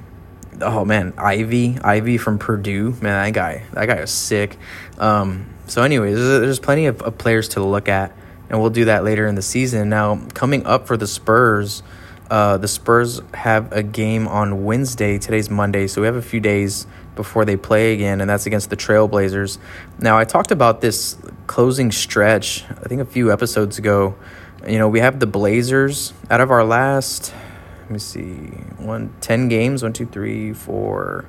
oh 0.61 0.85
man, 0.85 1.15
Ivey 1.17 1.79
Ivey 1.83 2.19
from 2.19 2.39
Purdue, 2.39 2.93
man, 3.01 3.25
that 3.25 3.33
guy 3.35 3.65
that 3.73 3.87
guy 3.87 3.97
is 3.97 4.11
sick. 4.11 4.57
Um, 4.99 5.53
so 5.67 5.83
anyways, 5.83 6.17
there's, 6.17 6.41
there's 6.41 6.61
plenty 6.61 6.87
of, 6.87 7.03
of 7.03 7.19
players 7.19 7.49
to 7.51 7.65
look 7.65 7.89
at, 7.89 8.13
and 8.51 8.61
we'll 8.61 8.71
do 8.71 8.87
that 8.87 9.05
later 9.05 9.27
in 9.27 9.35
the 9.35 9.43
season. 9.43 9.89
Now 9.89 10.21
coming 10.35 10.67
up 10.67 10.87
for 10.87 10.97
the 10.97 11.07
Spurs. 11.07 11.83
Uh, 12.33 12.57
the 12.57 12.67
Spurs 12.67 13.21
have 13.35 13.71
a 13.73 13.83
game 13.83 14.27
on 14.27 14.65
Wednesday. 14.65 15.19
Today's 15.19 15.51
Monday, 15.51 15.87
so 15.87 16.01
we 16.01 16.07
have 16.07 16.17
a 16.17 16.23
few 16.23 16.41
days 16.41 16.87
before 17.15 17.45
they 17.45 17.59
play 17.59 17.93
again, 17.93 18.23
and 18.23 18.31
that's 18.31 18.47
against 18.47 18.71
the 18.71 18.77
Trailblazers. 18.77 19.59
Now, 19.99 20.17
I 20.17 20.25
talked 20.25 20.51
about 20.51 20.81
this 20.81 21.19
closing 21.47 21.93
stretch, 21.93 22.65
I 22.71 22.89
think 22.89 23.03
a 23.03 23.05
few 23.05 23.31
episodes 23.31 23.77
ago. 23.77 24.15
You 24.67 24.79
know, 24.79 24.89
we 24.89 25.01
have 25.01 25.21
the 25.21 25.27
Blazers 25.27 26.15
out 26.31 26.41
of 26.41 26.51
our 26.51 26.65
last, 26.65 27.35
let 27.83 27.91
me 27.91 27.99
see, 27.99 28.47
one, 28.79 29.15
10 29.21 29.49
games, 29.49 29.83
one, 29.83 29.93
two, 29.93 30.07
three, 30.07 30.55
four, 30.55 31.27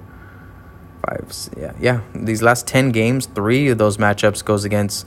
five, 1.06 1.30
yeah, 1.58 1.74
yeah. 1.82 2.00
These 2.16 2.42
last 2.42 2.66
10 2.66 2.94
games, 2.94 3.26
three 3.26 3.68
of 3.68 3.78
those 3.78 3.98
matchups 3.98 4.46
goes 4.46 4.64
against 4.64 5.06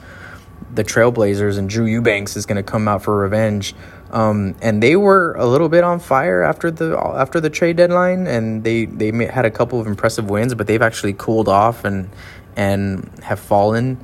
the 0.75 0.85
Trailblazers, 0.85 1.57
and 1.57 1.71
Drew 1.71 1.87
Eubanks 1.87 2.37
is 2.37 2.45
going 2.45 2.57
to 2.57 2.63
come 2.63 2.87
out 2.87 3.03
for 3.03 3.17
revenge. 3.17 3.75
Um, 4.11 4.55
and 4.63 4.83
they 4.83 4.97
were 4.97 5.35
a 5.35 5.47
little 5.47 5.69
bit 5.69 5.83
on 5.83 5.99
fire 5.99 6.43
after 6.43 6.71
the 6.71 6.97
after 6.99 7.41
the 7.41 7.51
trade 7.51 7.77
deadline, 7.77 8.27
and 8.27 8.63
they 8.63 8.85
they 8.85 9.11
had 9.27 9.45
a 9.45 9.51
couple 9.51 9.81
of 9.81 9.87
impressive 9.87 10.31
wins, 10.31 10.55
but 10.55 10.67
they've 10.67 10.83
actually 10.83 11.13
cooled 11.13 11.49
off 11.49 11.85
and 11.85 12.09
and 12.55 13.11
have 13.23 13.41
fallen 13.41 13.99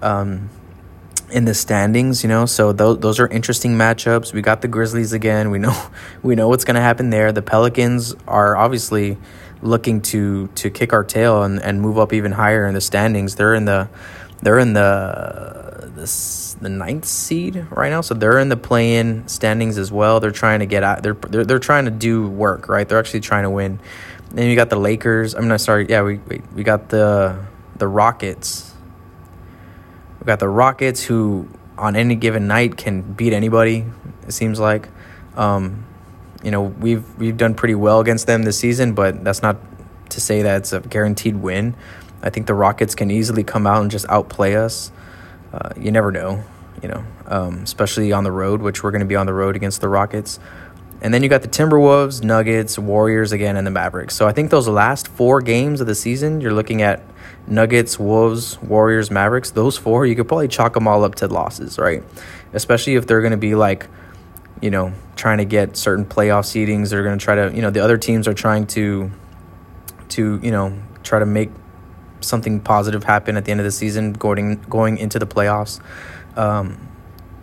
um, 0.00 0.48
in 1.30 1.44
the 1.44 1.54
standings. 1.54 2.22
You 2.22 2.28
know, 2.28 2.46
so 2.46 2.72
those 2.72 2.98
those 2.98 3.18
are 3.18 3.26
interesting 3.26 3.76
matchups. 3.76 4.32
We 4.32 4.42
got 4.42 4.62
the 4.62 4.68
Grizzlies 4.68 5.12
again. 5.12 5.50
We 5.50 5.58
know 5.58 5.76
we 6.22 6.36
know 6.36 6.48
what's 6.48 6.64
going 6.64 6.76
to 6.76 6.80
happen 6.80 7.10
there. 7.10 7.32
The 7.32 7.42
Pelicans 7.42 8.14
are 8.26 8.56
obviously 8.56 9.18
looking 9.60 10.00
to 10.00 10.46
to 10.54 10.70
kick 10.70 10.92
our 10.92 11.02
tail 11.02 11.42
and, 11.42 11.60
and 11.60 11.80
move 11.80 11.98
up 11.98 12.12
even 12.12 12.32
higher 12.32 12.66
in 12.66 12.74
the 12.74 12.80
standings. 12.80 13.34
They're 13.34 13.54
in 13.54 13.64
the 13.64 13.88
they're 14.40 14.58
in 14.58 14.72
the 14.72 15.90
this 15.94 16.47
the 16.60 16.68
ninth 16.68 17.04
seed 17.04 17.66
right 17.70 17.90
now, 17.90 18.00
so 18.00 18.14
they're 18.14 18.38
in 18.38 18.48
the 18.48 18.56
play-in 18.56 19.26
standings 19.28 19.78
as 19.78 19.92
well. 19.92 20.20
They're 20.20 20.30
trying 20.30 20.60
to 20.60 20.66
get 20.66 20.82
out. 20.82 21.02
They're 21.02 21.14
they're, 21.14 21.44
they're 21.44 21.58
trying 21.58 21.84
to 21.84 21.90
do 21.90 22.28
work, 22.28 22.68
right? 22.68 22.88
They're 22.88 22.98
actually 22.98 23.20
trying 23.20 23.44
to 23.44 23.50
win. 23.50 23.80
Then 24.30 24.50
you 24.50 24.56
got 24.56 24.70
the 24.70 24.76
Lakers. 24.76 25.34
I'm 25.34 25.48
not 25.48 25.60
sorry. 25.60 25.86
Yeah, 25.88 26.02
we 26.02 26.18
we, 26.18 26.42
we 26.54 26.62
got 26.62 26.88
the 26.88 27.44
the 27.76 27.88
Rockets. 27.88 28.74
We 30.20 30.26
got 30.26 30.40
the 30.40 30.48
Rockets 30.48 31.04
who 31.04 31.48
on 31.76 31.94
any 31.96 32.16
given 32.16 32.46
night 32.46 32.76
can 32.76 33.02
beat 33.02 33.32
anybody. 33.32 33.84
It 34.26 34.32
seems 34.32 34.58
like. 34.58 34.88
Um, 35.36 35.84
you 36.42 36.50
know 36.50 36.62
we've 36.62 37.04
we've 37.18 37.36
done 37.36 37.54
pretty 37.54 37.74
well 37.74 38.00
against 38.00 38.26
them 38.26 38.42
this 38.42 38.58
season, 38.58 38.94
but 38.94 39.24
that's 39.24 39.42
not 39.42 39.56
to 40.10 40.20
say 40.20 40.42
that 40.42 40.58
it's 40.58 40.72
a 40.72 40.80
guaranteed 40.80 41.36
win. 41.36 41.74
I 42.22 42.30
think 42.30 42.46
the 42.46 42.54
Rockets 42.54 42.94
can 42.94 43.10
easily 43.10 43.44
come 43.44 43.66
out 43.66 43.82
and 43.82 43.90
just 43.90 44.06
outplay 44.08 44.54
us. 44.54 44.90
Uh, 45.52 45.70
you 45.76 45.90
never 45.90 46.12
know. 46.12 46.42
you 46.82 46.88
know, 46.88 47.04
um, 47.26 47.58
especially 47.62 48.12
on 48.12 48.24
the 48.24 48.32
road, 48.32 48.60
which 48.62 48.82
we're 48.82 48.90
going 48.90 49.00
to 49.00 49.06
be 49.06 49.16
on 49.16 49.26
the 49.26 49.34
road 49.34 49.56
against 49.56 49.80
the 49.80 49.88
Rockets. 49.88 50.38
And 51.00 51.14
then 51.14 51.22
you 51.22 51.28
got 51.28 51.42
the 51.42 51.48
Timberwolves, 51.48 52.24
Nuggets, 52.24 52.78
Warriors 52.78 53.30
again, 53.32 53.56
and 53.56 53.66
the 53.66 53.70
Mavericks. 53.70 54.16
So 54.16 54.26
I 54.26 54.32
think 54.32 54.50
those 54.50 54.66
last 54.66 55.06
four 55.06 55.40
games 55.40 55.80
of 55.80 55.86
the 55.86 55.94
season, 55.94 56.40
you're 56.40 56.52
looking 56.52 56.82
at 56.82 57.02
Nuggets, 57.46 57.98
Wolves, 57.98 58.60
Warriors, 58.60 59.10
Mavericks. 59.10 59.52
Those 59.52 59.78
four, 59.78 60.06
you 60.06 60.16
could 60.16 60.26
probably 60.26 60.48
chalk 60.48 60.74
them 60.74 60.88
all 60.88 61.04
up 61.04 61.14
to 61.16 61.28
losses, 61.28 61.78
right? 61.78 62.02
Especially 62.52 62.96
if 62.96 63.06
they're 63.06 63.20
going 63.20 63.30
to 63.30 63.36
be 63.36 63.54
like, 63.54 63.86
you 64.60 64.70
know, 64.70 64.92
trying 65.14 65.38
to 65.38 65.44
get 65.44 65.76
certain 65.76 66.04
playoff 66.04 66.44
seedings. 66.44 66.90
They're 66.90 67.04
going 67.04 67.18
to 67.18 67.24
try 67.24 67.36
to, 67.36 67.54
you 67.54 67.62
know, 67.62 67.70
the 67.70 67.80
other 67.80 67.96
teams 67.96 68.26
are 68.26 68.34
trying 68.34 68.66
to, 68.68 69.10
to 70.10 70.40
you 70.42 70.50
know, 70.50 70.76
try 71.04 71.20
to 71.20 71.26
make 71.26 71.50
something 72.20 72.60
positive 72.60 73.04
happen 73.04 73.36
at 73.36 73.44
the 73.44 73.50
end 73.50 73.60
of 73.60 73.64
the 73.64 73.72
season, 73.72 74.12
going 74.12 74.60
going 74.68 74.98
into 74.98 75.18
the 75.18 75.26
playoffs. 75.26 75.80
Um, 76.36 76.88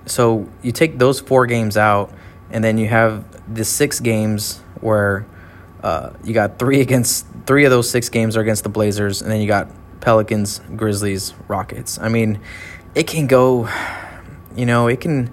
so 0.06 0.48
you 0.62 0.72
take 0.72 0.98
those 1.00 1.20
four 1.20 1.46
games 1.48 1.78
out, 1.78 2.12
and 2.52 2.64
then 2.64 2.78
you 2.78 2.88
have 2.88 3.26
the 3.54 3.66
six 3.66 4.00
games 4.00 4.60
where 4.82 5.26
uh, 5.84 6.12
you 6.24 6.34
got 6.34 6.60
three 6.60 6.82
against 6.82 7.26
three 7.46 7.66
of 7.66 7.72
those 7.72 7.90
six 7.90 8.10
games 8.10 8.38
are 8.38 8.42
against 8.42 8.64
the 8.64 8.70
Blazers, 8.70 9.22
and 9.22 9.32
then 9.32 9.42
you 9.42 9.48
got 9.48 9.70
Pelicans, 10.02 10.62
Grizzlies, 10.76 11.34
Rockets. 11.48 12.00
I 12.00 12.10
mean, 12.10 12.40
it 12.94 13.08
can 13.08 13.28
go. 13.28 13.70
You 14.56 14.66
know, 14.66 14.88
it 14.88 15.02
can. 15.02 15.32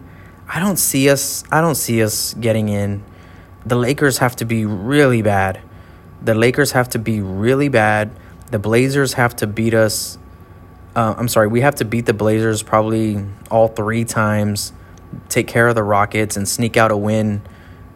I 0.49 0.61
don't 0.61 0.79
see 0.79 1.09
us. 1.09 1.45
I 1.51 1.61
don't 1.61 1.75
see 1.75 2.03
us 2.03 2.35
getting 2.35 2.69
in. 2.69 3.05
The 3.65 3.77
Lakers 3.77 4.19
have 4.19 4.37
to 4.37 4.45
be 4.45 4.67
really 4.67 5.23
bad. 5.23 5.61
The 6.21 6.35
Lakers 6.35 6.73
have 6.73 6.89
to 6.91 6.99
be 6.99 7.21
really 7.21 7.69
bad. 7.69 8.11
The 8.53 8.59
Blazers 8.59 9.15
have 9.15 9.35
to 9.37 9.47
beat 9.47 9.73
us. 9.73 10.19
Uh, 10.95 11.15
I'm 11.17 11.29
sorry, 11.29 11.49
we 11.49 11.63
have 11.63 11.77
to 11.77 11.87
beat 11.87 12.05
the 12.05 12.13
Blazers 12.13 12.63
probably 12.63 13.25
all 13.51 13.69
three 13.69 14.05
times, 14.05 14.75
take 15.31 15.49
care 15.49 15.69
of 15.69 15.75
the 15.75 15.83
Rockets, 15.83 16.37
and 16.37 16.47
sneak 16.47 16.77
out 16.77 16.91
a 16.91 16.97
win, 16.97 17.41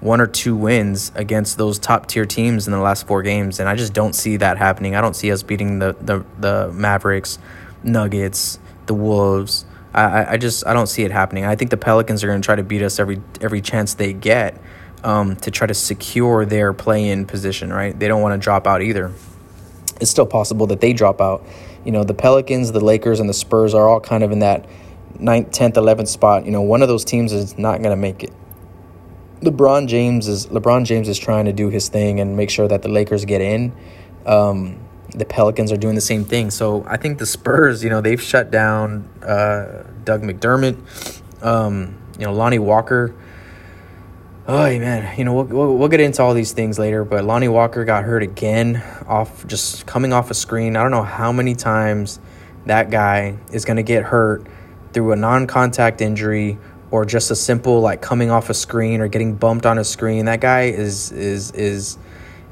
one 0.00 0.18
or 0.18 0.26
two 0.26 0.56
wins 0.56 1.12
against 1.14 1.58
those 1.58 1.78
top 1.78 2.06
tier 2.06 2.24
teams 2.24 2.66
in 2.66 2.72
the 2.72 2.78
last 2.78 3.06
four 3.06 3.22
games. 3.22 3.60
And 3.60 3.68
I 3.68 3.74
just 3.74 3.92
don't 3.92 4.14
see 4.14 4.38
that 4.38 4.56
happening. 4.56 4.96
I 4.96 5.02
don't 5.02 5.14
see 5.14 5.30
us 5.30 5.42
beating 5.42 5.78
the 5.78 5.94
the, 6.00 6.24
the 6.38 6.72
Mavericks, 6.72 7.38
Nuggets, 7.82 8.58
the 8.86 8.94
Wolves. 8.94 9.66
I, 9.92 10.32
I 10.32 10.36
just 10.38 10.66
I 10.66 10.72
don't 10.72 10.86
see 10.86 11.02
it 11.02 11.10
happening. 11.10 11.44
I 11.44 11.54
think 11.54 11.70
the 11.70 11.76
Pelicans 11.76 12.24
are 12.24 12.28
going 12.28 12.40
to 12.40 12.46
try 12.46 12.56
to 12.56 12.64
beat 12.64 12.80
us 12.80 12.98
every 12.98 13.20
every 13.42 13.60
chance 13.60 13.92
they 13.92 14.14
get 14.14 14.58
um, 15.04 15.36
to 15.36 15.50
try 15.50 15.66
to 15.66 15.74
secure 15.74 16.46
their 16.46 16.72
play 16.72 17.10
in 17.10 17.26
position. 17.26 17.70
Right? 17.70 17.98
They 17.98 18.08
don't 18.08 18.22
want 18.22 18.40
to 18.40 18.42
drop 18.42 18.66
out 18.66 18.80
either 18.80 19.12
it's 20.00 20.10
still 20.10 20.26
possible 20.26 20.66
that 20.68 20.80
they 20.80 20.92
drop 20.92 21.20
out. 21.20 21.44
You 21.84 21.92
know, 21.92 22.04
the 22.04 22.14
Pelicans, 22.14 22.72
the 22.72 22.84
Lakers, 22.84 23.20
and 23.20 23.28
the 23.28 23.34
Spurs 23.34 23.74
are 23.74 23.88
all 23.88 24.00
kind 24.00 24.22
of 24.22 24.32
in 24.32 24.40
that 24.40 24.66
9th, 25.18 25.50
10th, 25.50 25.74
11th 25.74 26.08
spot. 26.08 26.44
You 26.44 26.50
know, 26.50 26.62
one 26.62 26.82
of 26.82 26.88
those 26.88 27.04
teams 27.04 27.32
is 27.32 27.56
not 27.58 27.78
going 27.78 27.90
to 27.90 27.96
make 27.96 28.22
it. 28.22 28.32
LeBron 29.40 29.86
James 29.86 30.28
is 30.28 30.46
LeBron 30.46 30.86
James 30.86 31.08
is 31.08 31.18
trying 31.18 31.44
to 31.44 31.52
do 31.52 31.68
his 31.68 31.88
thing 31.88 32.20
and 32.20 32.36
make 32.36 32.50
sure 32.50 32.66
that 32.66 32.82
the 32.82 32.88
Lakers 32.88 33.24
get 33.24 33.40
in. 33.40 33.72
Um, 34.24 34.80
the 35.10 35.24
Pelicans 35.24 35.70
are 35.72 35.76
doing 35.76 35.94
the 35.94 36.00
same 36.00 36.24
thing. 36.24 36.50
So 36.50 36.84
I 36.88 36.96
think 36.96 37.18
the 37.18 37.26
Spurs, 37.26 37.84
you 37.84 37.90
know, 37.90 38.00
they've 38.00 38.20
shut 38.20 38.50
down 38.50 39.08
uh, 39.22 39.84
Doug 40.04 40.22
McDermott. 40.22 41.22
Um, 41.44 41.96
you 42.18 42.24
know, 42.24 42.32
Lonnie 42.32 42.58
Walker 42.58 43.14
Oh 44.48 44.62
man, 44.78 45.18
you 45.18 45.24
know 45.24 45.34
we'll, 45.34 45.44
we'll, 45.44 45.76
we'll 45.76 45.88
get 45.88 45.98
into 45.98 46.22
all 46.22 46.32
these 46.32 46.52
things 46.52 46.78
later, 46.78 47.04
but 47.04 47.24
Lonnie 47.24 47.48
Walker 47.48 47.84
got 47.84 48.04
hurt 48.04 48.22
again 48.22 48.80
off 49.08 49.44
just 49.48 49.86
coming 49.86 50.12
off 50.12 50.30
a 50.30 50.34
screen. 50.34 50.76
I 50.76 50.82
don't 50.82 50.92
know 50.92 51.02
how 51.02 51.32
many 51.32 51.56
times 51.56 52.20
that 52.64 52.88
guy 52.88 53.38
is 53.52 53.64
going 53.64 53.78
to 53.78 53.82
get 53.82 54.04
hurt 54.04 54.46
through 54.92 55.10
a 55.10 55.16
non-contact 55.16 56.00
injury 56.00 56.58
or 56.92 57.04
just 57.04 57.32
a 57.32 57.34
simple 57.34 57.80
like 57.80 58.00
coming 58.00 58.30
off 58.30 58.48
a 58.48 58.54
screen 58.54 59.00
or 59.00 59.08
getting 59.08 59.34
bumped 59.34 59.66
on 59.66 59.78
a 59.78 59.84
screen. 59.84 60.26
That 60.26 60.40
guy 60.40 60.66
is 60.66 61.10
is 61.10 61.50
is 61.50 61.98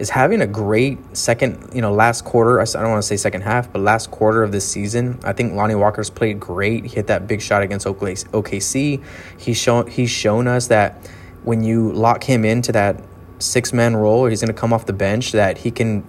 is 0.00 0.10
having 0.10 0.40
a 0.40 0.48
great 0.48 0.98
second, 1.16 1.70
you 1.72 1.80
know, 1.80 1.92
last 1.94 2.24
quarter. 2.24 2.60
I 2.60 2.64
don't 2.64 2.90
want 2.90 3.02
to 3.02 3.06
say 3.06 3.16
second 3.16 3.42
half, 3.42 3.72
but 3.72 3.82
last 3.82 4.10
quarter 4.10 4.42
of 4.42 4.50
this 4.50 4.68
season. 4.68 5.20
I 5.22 5.32
think 5.32 5.54
Lonnie 5.54 5.76
Walker's 5.76 6.10
played 6.10 6.40
great. 6.40 6.86
He 6.86 6.96
hit 6.96 7.06
that 7.06 7.28
big 7.28 7.40
shot 7.40 7.62
against 7.62 7.86
OKC. 7.86 9.00
He's 9.38 9.56
shown 9.56 9.86
he's 9.86 10.10
shown 10.10 10.48
us 10.48 10.66
that 10.66 10.98
when 11.44 11.62
you 11.62 11.92
lock 11.92 12.24
him 12.24 12.44
into 12.44 12.72
that 12.72 13.02
six 13.38 13.72
man 13.72 13.96
role, 13.96 14.26
he's 14.26 14.40
going 14.40 14.52
to 14.52 14.58
come 14.58 14.72
off 14.72 14.86
the 14.86 14.92
bench. 14.92 15.32
That 15.32 15.58
he 15.58 15.70
can 15.70 16.04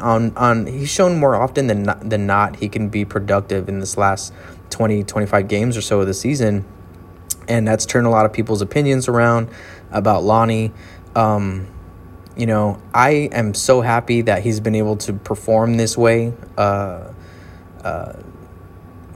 on 0.00 0.36
on 0.36 0.66
he's 0.66 0.90
shown 0.90 1.18
more 1.18 1.36
often 1.36 1.66
than 1.66 1.84
not, 1.84 2.08
than 2.08 2.26
not 2.26 2.56
he 2.56 2.68
can 2.68 2.88
be 2.88 3.04
productive 3.04 3.68
in 3.68 3.80
this 3.80 3.96
last 3.96 4.32
20, 4.70 5.04
25 5.04 5.48
games 5.48 5.76
or 5.76 5.80
so 5.80 6.00
of 6.00 6.06
the 6.06 6.14
season, 6.14 6.64
and 7.48 7.66
that's 7.66 7.86
turned 7.86 8.06
a 8.06 8.10
lot 8.10 8.26
of 8.26 8.32
people's 8.32 8.62
opinions 8.62 9.08
around 9.08 9.48
about 9.90 10.24
Lonnie. 10.24 10.72
Um, 11.14 11.68
you 12.36 12.46
know, 12.46 12.80
I 12.92 13.30
am 13.32 13.54
so 13.54 13.80
happy 13.80 14.20
that 14.22 14.42
he's 14.42 14.60
been 14.60 14.74
able 14.74 14.96
to 14.98 15.14
perform 15.14 15.78
this 15.78 15.96
way. 15.96 16.34
Uh, 16.56 17.12
uh, 17.82 18.12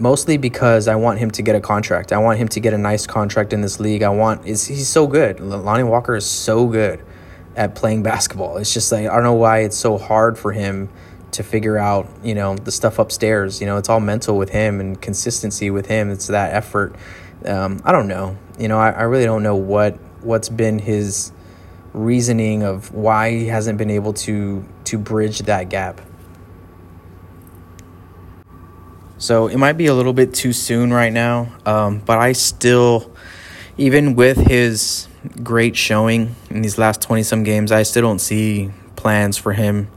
mostly 0.01 0.37
because 0.37 0.89
I 0.89 0.97
want 0.97 1.19
him 1.19 1.31
to 1.33 1.43
get 1.43 1.55
a 1.55 1.61
contract. 1.61 2.13
I 2.13 2.19
want 2.19 2.39
him 2.39 2.49
to 2.49 2.61
get 2.61 2.73
a 2.73 2.79
nice 2.79 3.07
contract 3.07 3.53
in 3.53 3.61
this 3.61 3.79
league. 3.79 4.03
I 4.03 4.09
want 4.09 4.47
is 4.47 4.67
he's 4.67 4.89
so 4.89 5.07
good. 5.07 5.41
Lonnie 5.41 5.85
Walker 5.85 6.17
is 6.17 6.27
so 6.27 6.67
good 6.67 7.05
at 7.57 7.75
playing 7.75 8.03
basketball. 8.03 8.57
It's 8.57 8.73
just 8.73 8.91
like 8.91 9.07
I 9.07 9.15
don't 9.15 9.25
know 9.25 9.35
why 9.35 9.61
it's 9.61 9.77
so 9.77 9.99
hard 9.99 10.39
for 10.39 10.53
him 10.53 10.89
to 11.33 11.43
figure 11.43 11.79
out, 11.79 12.09
you 12.25 12.35
know, 12.35 12.57
the 12.57 12.73
stuff 12.73 12.99
upstairs. 12.99 13.61
You 13.61 13.67
know, 13.67 13.77
it's 13.77 13.89
all 13.89 14.01
mental 14.01 14.37
with 14.37 14.51
him 14.51 14.81
and 14.81 15.01
consistency 15.01 15.71
with 15.71 15.87
him. 15.87 16.11
It's 16.11 16.27
that 16.29 16.55
effort. 16.55 16.95
Um, 17.45 17.81
I 17.85 17.93
don't 17.93 18.09
know. 18.09 18.37
You 18.59 18.69
know, 18.69 18.79
I, 18.79 18.91
I 18.91 19.03
really 19.03 19.25
don't 19.25 19.43
know 19.43 19.57
what 19.57 19.99
what's 20.23 20.49
been 20.49 20.79
his 20.79 21.33
reasoning 21.93 22.63
of 22.63 22.93
why 22.93 23.31
he 23.31 23.47
hasn't 23.47 23.79
been 23.79 23.91
able 23.91 24.13
to 24.13 24.65
to 24.85 24.99
bridge 24.99 25.41
that 25.41 25.69
gap. 25.69 26.01
So 29.21 29.49
it 29.49 29.59
might 29.59 29.75
be 29.75 29.85
a 29.85 29.93
little 29.93 30.15
bit 30.15 30.33
too 30.33 30.55
soon 30.55 30.95
right 30.95 31.13
now, 31.13 31.53
um, 31.67 31.99
but 31.99 32.19
I 32.19 32.33
still, 32.33 33.15
even 33.77 34.15
with 34.15 34.39
his 34.39 35.09
great 35.43 35.77
showing 35.77 36.37
in 36.49 36.63
these 36.63 36.79
last 36.79 37.03
20 37.03 37.23
some 37.23 37.45
games, 37.45 37.71
I 37.71 37.83
still 37.83 38.01
don't 38.01 38.19
see 38.19 38.71
plans 38.97 39.37
for 39.37 39.53
him 39.53 39.89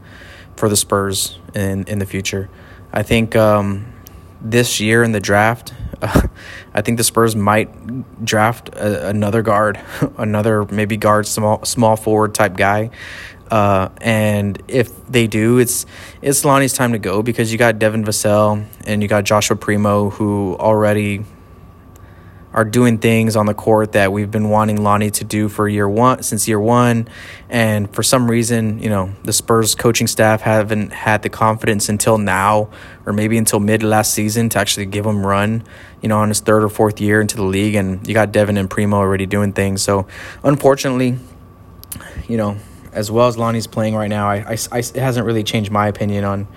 for 0.56 0.68
the 0.68 0.76
Spurs 0.76 1.38
in, 1.54 1.84
in 1.84 2.00
the 2.00 2.04
future. 2.04 2.50
I 2.92 3.02
think 3.02 3.34
um, 3.34 3.94
this 4.42 4.78
year 4.78 5.02
in 5.02 5.12
the 5.12 5.20
draft, 5.20 5.72
uh, 6.02 6.28
I 6.74 6.82
think 6.82 6.98
the 6.98 7.04
Spurs 7.04 7.34
might 7.34 8.22
draft 8.22 8.68
a, 8.74 9.08
another 9.08 9.40
guard, 9.40 9.80
another 10.18 10.66
maybe 10.66 10.98
guard, 10.98 11.26
small 11.26 11.64
small 11.64 11.96
forward 11.96 12.34
type 12.34 12.58
guy. 12.58 12.90
Uh, 13.50 13.90
and 14.00 14.62
if 14.68 15.06
they 15.06 15.26
do, 15.26 15.58
it's 15.58 15.86
it's 16.22 16.44
Lonnie's 16.44 16.72
time 16.72 16.92
to 16.92 16.98
go 16.98 17.22
because 17.22 17.52
you 17.52 17.58
got 17.58 17.78
Devin 17.78 18.04
Vassell 18.04 18.64
and 18.86 19.02
you 19.02 19.08
got 19.08 19.24
Joshua 19.24 19.56
Primo 19.56 20.10
who 20.10 20.56
already 20.58 21.24
are 22.54 22.64
doing 22.64 22.98
things 22.98 23.34
on 23.34 23.46
the 23.46 23.54
court 23.54 23.92
that 23.92 24.12
we've 24.12 24.30
been 24.30 24.48
wanting 24.48 24.80
Lonnie 24.80 25.10
to 25.10 25.24
do 25.24 25.48
for 25.48 25.68
year 25.68 25.88
one 25.88 26.22
since 26.22 26.46
year 26.46 26.60
one, 26.60 27.08
and 27.50 27.92
for 27.92 28.04
some 28.04 28.30
reason, 28.30 28.78
you 28.78 28.88
know, 28.88 29.12
the 29.24 29.32
Spurs 29.32 29.74
coaching 29.74 30.06
staff 30.06 30.40
haven't 30.40 30.92
had 30.92 31.22
the 31.22 31.28
confidence 31.28 31.88
until 31.88 32.16
now, 32.16 32.70
or 33.04 33.12
maybe 33.12 33.36
until 33.36 33.58
mid 33.58 33.82
last 33.82 34.14
season, 34.14 34.48
to 34.50 34.58
actually 34.60 34.86
give 34.86 35.04
him 35.04 35.26
run, 35.26 35.64
you 36.00 36.08
know, 36.08 36.18
on 36.18 36.28
his 36.28 36.38
third 36.38 36.62
or 36.62 36.68
fourth 36.68 37.00
year 37.00 37.20
into 37.20 37.36
the 37.36 37.42
league, 37.42 37.74
and 37.74 38.06
you 38.06 38.14
got 38.14 38.30
Devin 38.30 38.56
and 38.56 38.70
Primo 38.70 38.96
already 38.98 39.26
doing 39.26 39.52
things. 39.52 39.82
So, 39.82 40.06
unfortunately, 40.44 41.18
you 42.28 42.36
know, 42.36 42.56
as 42.94 43.10
well 43.10 43.26
as 43.28 43.36
Lonnie's 43.36 43.66
playing 43.66 43.94
right 43.94 44.08
now, 44.08 44.28
I, 44.28 44.36
I, 44.36 44.56
I, 44.72 44.78
it 44.78 44.96
hasn't 44.96 45.26
really 45.26 45.42
changed 45.42 45.70
my 45.70 45.88
opinion 45.88 46.24
on 46.24 46.48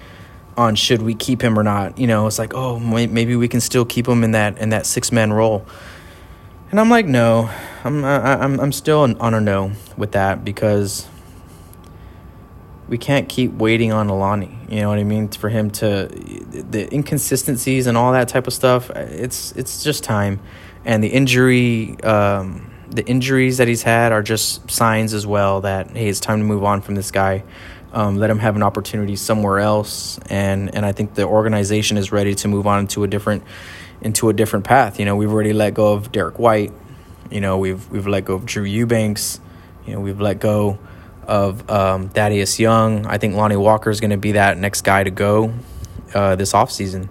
on 0.56 0.74
should 0.74 1.04
we 1.04 1.14
keep 1.14 1.42
him 1.42 1.58
or 1.58 1.64
not. 1.64 2.00
You 2.00 2.08
know, 2.08 2.26
it's 2.26 2.40
like, 2.40 2.54
oh, 2.56 2.80
maybe 2.80 3.36
we 3.36 3.48
can 3.48 3.62
still 3.62 3.86
keep 3.86 4.08
him 4.08 4.24
in 4.24 4.32
that 4.32 4.58
in 4.58 4.70
that 4.70 4.86
six 4.86 5.12
man 5.12 5.32
role. 5.32 5.66
And 6.72 6.80
I'm 6.80 6.90
like, 6.90 7.06
no, 7.06 7.50
I'm 7.84 8.04
I, 8.04 8.44
I'm 8.44 8.60
I'm 8.60 8.72
still 8.72 9.02
on 9.02 9.34
a 9.34 9.42
no 9.42 9.72
with 9.96 10.14
that 10.14 10.44
because 10.44 11.08
we 12.90 12.98
can't 12.98 13.30
keep 13.30 13.54
waiting 13.54 13.92
on 13.92 14.10
Alani. 14.10 14.58
You 14.70 14.82
know 14.82 14.90
what 14.90 14.98
I 14.98 15.04
mean? 15.04 15.30
For 15.30 15.50
him 15.50 15.70
to 15.72 16.08
the 16.08 16.94
inconsistencies 16.94 17.88
and 17.88 17.98
all 17.98 18.12
that 18.14 18.28
type 18.28 18.48
of 18.48 18.54
stuff. 18.54 18.90
It's 18.90 19.52
it's 19.54 19.84
just 19.84 20.04
time, 20.04 20.40
and 20.86 21.04
the 21.04 21.10
injury. 21.10 22.02
Um, 22.02 22.72
the 22.90 23.06
injuries 23.06 23.58
that 23.58 23.68
he's 23.68 23.84
had 23.84 24.12
are 24.12 24.24
just 24.24 24.70
signs 24.70 25.14
as 25.14 25.26
well 25.26 25.62
that 25.62 25.92
hey, 25.92 26.08
it's 26.08 26.20
time 26.20 26.40
to 26.40 26.46
move 26.46 26.64
on 26.64 26.82
from 26.82 26.96
this 26.96 27.12
guy. 27.12 27.44
Um, 27.94 28.18
let 28.18 28.30
him 28.30 28.40
have 28.40 28.56
an 28.56 28.64
opportunity 28.64 29.16
somewhere 29.16 29.60
else, 29.60 30.20
and 30.30 30.74
and 30.76 30.86
I 30.86 30.92
think 30.92 31.16
the 31.16 31.24
organization 31.24 31.98
is 31.98 32.12
ready 32.12 32.36
to 32.36 32.48
move 32.48 32.68
on 32.68 32.80
into 32.82 33.04
a 33.04 33.08
different 33.08 33.44
into 34.02 34.30
a 34.30 34.34
different 34.34 34.66
path. 34.66 35.00
You 35.00 35.06
know, 35.06 35.16
we've 35.16 35.32
already 35.32 35.54
let 35.54 35.74
go 35.74 35.94
of 35.94 36.12
Derrick 36.12 36.40
White. 36.40 36.72
You 37.32 37.42
know, 37.42 37.58
we've 37.58 37.90
we've 37.90 38.08
let 38.08 38.26
go 38.26 38.36
of 38.36 38.46
Drew 38.46 38.64
Eubanks. 38.64 39.40
You 39.86 39.94
know, 39.94 40.00
we've 40.00 40.20
let 40.20 40.40
go 40.40 40.80
of 41.26 41.70
um, 41.70 42.10
Thaddeus 42.10 42.60
Young. 42.60 43.06
I 43.06 43.18
think 43.18 43.36
Lonnie 43.36 43.58
Walker 43.58 43.90
is 43.90 44.00
going 44.00 44.12
to 44.12 44.18
be 44.18 44.34
that 44.34 44.58
next 44.58 44.82
guy 44.82 45.04
to 45.04 45.12
go 45.12 45.54
uh, 46.14 46.36
this 46.36 46.54
offseason. 46.54 47.10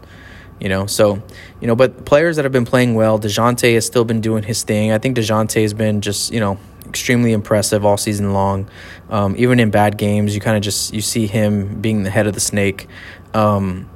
You 0.61 0.69
know, 0.71 0.87
so 0.87 1.23
you 1.61 1.67
know, 1.67 1.77
but 1.77 2.07
players 2.07 2.37
that 2.37 2.45
have 2.45 2.53
been 2.53 2.65
playing 2.65 2.95
well, 2.95 3.19
Dejounte 3.19 3.75
has 3.75 3.85
still 3.85 4.05
been 4.05 4.21
doing 4.21 4.43
his 4.43 4.63
thing. 4.63 4.91
I 4.91 4.99
think 4.99 5.17
Dejounte 5.17 5.61
has 5.61 5.75
been 5.75 6.01
just 6.01 6.33
you 6.33 6.41
know 6.41 6.59
extremely 6.87 7.33
impressive 7.33 7.85
all 7.85 7.97
season 7.97 8.33
long. 8.33 8.69
Um, 9.11 9.35
even 9.37 9.61
in 9.61 9.71
bad 9.71 9.99
games, 9.99 10.35
you 10.35 10.41
kind 10.41 10.57
of 10.57 10.63
just 10.63 10.95
you 10.95 11.03
see 11.03 11.27
him 11.27 11.81
being 11.81 12.05
the 12.05 12.11
head 12.11 12.27
of 12.27 12.35
the 12.35 12.41
snake. 12.41 12.89
Um, 13.35 13.91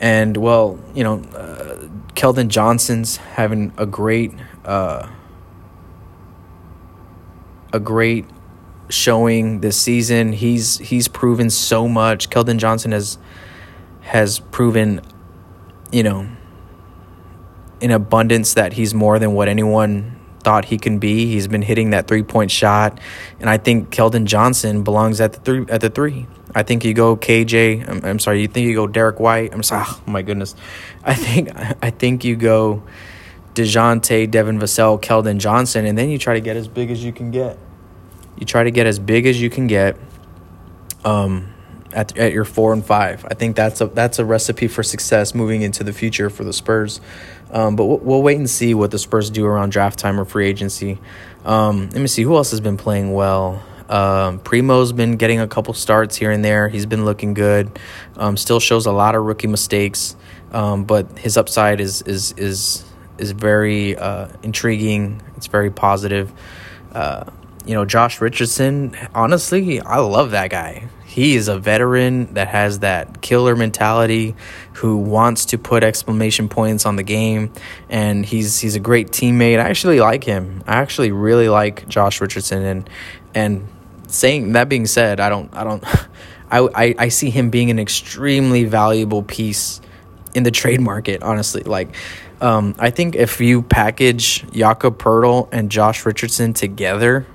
and 0.00 0.36
well, 0.36 0.78
you 0.94 1.02
know, 1.02 1.20
uh, 1.34 1.86
Keldon 2.14 2.48
Johnson's 2.48 3.16
having 3.16 3.72
a 3.76 3.86
great 3.86 4.32
uh, 4.64 5.08
a 7.72 7.80
great 7.80 8.26
showing 8.88 9.60
this 9.60 9.80
season. 9.80 10.32
He's 10.32 10.78
he's 10.78 11.08
proven 11.08 11.50
so 11.50 11.88
much. 11.88 12.30
Keldon 12.30 12.58
Johnson 12.58 12.92
has 12.92 13.18
has 14.02 14.40
proven, 14.40 15.00
you 15.92 16.02
know, 16.02 16.26
in 17.80 17.90
abundance 17.90 18.54
that 18.54 18.72
he's 18.72 18.94
more 18.94 19.18
than 19.18 19.34
what 19.34 19.48
anyone 19.48 20.18
thought 20.40 20.64
he 20.64 20.78
can 20.78 20.98
be. 20.98 21.26
He's 21.26 21.46
been 21.46 21.62
hitting 21.62 21.90
that 21.90 22.08
three 22.08 22.22
point 22.22 22.50
shot, 22.50 22.98
and 23.38 23.48
I 23.48 23.58
think 23.58 23.90
Keldon 23.90 24.24
Johnson 24.24 24.82
belongs 24.82 25.20
at 25.20 25.34
the 25.34 25.40
three. 25.40 25.66
At 25.68 25.80
the 25.80 25.90
three, 25.90 26.26
I 26.54 26.62
think 26.62 26.84
you 26.84 26.94
go 26.94 27.16
KJ. 27.16 27.88
I'm, 27.88 28.04
I'm 28.04 28.18
sorry. 28.18 28.40
You 28.40 28.48
think 28.48 28.66
you 28.66 28.74
go 28.74 28.86
Derrick 28.86 29.20
White? 29.20 29.54
I'm 29.54 29.62
sorry. 29.62 29.84
Oh 29.88 30.02
my 30.06 30.22
goodness. 30.22 30.54
I 31.04 31.14
think 31.14 31.50
I 31.82 31.90
think 31.90 32.24
you 32.24 32.36
go 32.36 32.82
Dejounte, 33.54 34.30
Devin 34.30 34.58
Vassell, 34.58 35.00
Keldon 35.00 35.38
Johnson, 35.38 35.86
and 35.86 35.96
then 35.96 36.10
you 36.10 36.18
try 36.18 36.34
to 36.34 36.40
get 36.40 36.56
as 36.56 36.68
big 36.68 36.90
as 36.90 37.04
you 37.04 37.12
can 37.12 37.30
get. 37.30 37.58
You 38.38 38.46
try 38.46 38.64
to 38.64 38.70
get 38.70 38.86
as 38.86 38.98
big 38.98 39.26
as 39.26 39.40
you 39.40 39.50
can 39.50 39.66
get. 39.66 39.96
Um, 41.04 41.52
at, 41.92 42.16
at 42.16 42.32
your 42.32 42.44
four 42.44 42.72
and 42.72 42.84
five. 42.84 43.24
I 43.30 43.34
think 43.34 43.56
that's 43.56 43.80
a 43.80 43.86
that's 43.86 44.18
a 44.18 44.24
recipe 44.24 44.68
for 44.68 44.82
success 44.82 45.34
moving 45.34 45.62
into 45.62 45.84
the 45.84 45.92
future 45.92 46.30
for 46.30 46.44
the 46.44 46.52
Spurs. 46.52 47.00
Um, 47.50 47.76
but 47.76 47.84
we'll, 47.84 47.98
we'll, 47.98 48.22
wait 48.22 48.38
and 48.38 48.48
see 48.48 48.72
what 48.72 48.90
the 48.90 48.98
Spurs 48.98 49.28
do 49.28 49.44
around 49.44 49.72
draft 49.72 49.98
time 49.98 50.18
or 50.18 50.24
free 50.24 50.48
agency. 50.48 50.98
Um, 51.44 51.90
let 51.90 52.00
me 52.00 52.06
see 52.06 52.22
who 52.22 52.34
else 52.36 52.50
has 52.50 52.60
been 52.60 52.78
playing 52.78 53.12
well. 53.12 53.62
Um, 53.90 54.38
Primo's 54.38 54.92
been 54.92 55.16
getting 55.16 55.38
a 55.38 55.46
couple 55.46 55.74
starts 55.74 56.16
here 56.16 56.30
and 56.30 56.42
there. 56.42 56.68
He's 56.68 56.86
been 56.86 57.04
looking 57.04 57.34
good. 57.34 57.78
Um, 58.16 58.38
still 58.38 58.58
shows 58.58 58.86
a 58.86 58.92
lot 58.92 59.14
of 59.14 59.24
rookie 59.24 59.48
mistakes, 59.48 60.16
um, 60.52 60.84
but 60.84 61.18
his 61.18 61.36
upside 61.36 61.80
is 61.80 62.00
is 62.02 62.32
is 62.38 62.84
is 63.18 63.32
very 63.32 63.96
uh, 63.98 64.28
intriguing. 64.42 65.20
It's 65.36 65.46
very 65.46 65.70
positive. 65.70 66.32
Uh, 66.92 67.24
you 67.66 67.74
know, 67.74 67.84
Josh 67.84 68.22
Richardson. 68.22 68.96
Honestly, 69.14 69.80
I 69.80 69.98
love 69.98 70.30
that 70.30 70.48
guy 70.48 70.88
he 71.12 71.36
is 71.36 71.46
a 71.46 71.58
veteran 71.58 72.32
that 72.32 72.48
has 72.48 72.78
that 72.78 73.20
killer 73.20 73.54
mentality 73.54 74.34
who 74.76 74.96
wants 74.96 75.44
to 75.44 75.58
put 75.58 75.84
exclamation 75.84 76.48
points 76.48 76.86
on 76.86 76.96
the 76.96 77.02
game 77.02 77.52
and 77.90 78.24
he's 78.24 78.60
he's 78.60 78.76
a 78.76 78.80
great 78.80 79.08
teammate. 79.08 79.58
I 79.58 79.68
actually 79.68 80.00
like 80.00 80.24
him. 80.24 80.64
I 80.66 80.76
actually 80.76 81.12
really 81.12 81.50
like 81.50 81.86
Josh 81.86 82.22
Richardson 82.22 82.62
and 82.62 82.90
and 83.34 83.68
saying 84.08 84.52
that 84.52 84.70
being 84.70 84.86
said, 84.86 85.20
I 85.20 85.28
don't 85.28 85.54
I 85.54 85.64
don't 85.64 85.84
I 86.50 86.60
I, 86.74 86.94
I 86.98 87.08
see 87.08 87.28
him 87.28 87.50
being 87.50 87.70
an 87.70 87.78
extremely 87.78 88.64
valuable 88.64 89.22
piece 89.22 89.82
in 90.34 90.44
the 90.44 90.50
trade 90.50 90.80
market, 90.80 91.22
honestly. 91.22 91.62
Like 91.62 91.94
um, 92.40 92.74
I 92.78 92.88
think 92.88 93.16
if 93.16 93.38
you 93.38 93.60
package 93.60 94.50
Jakob 94.50 94.96
Poeltl 94.96 95.50
and 95.52 95.70
Josh 95.70 96.06
Richardson 96.06 96.54
together, 96.54 97.26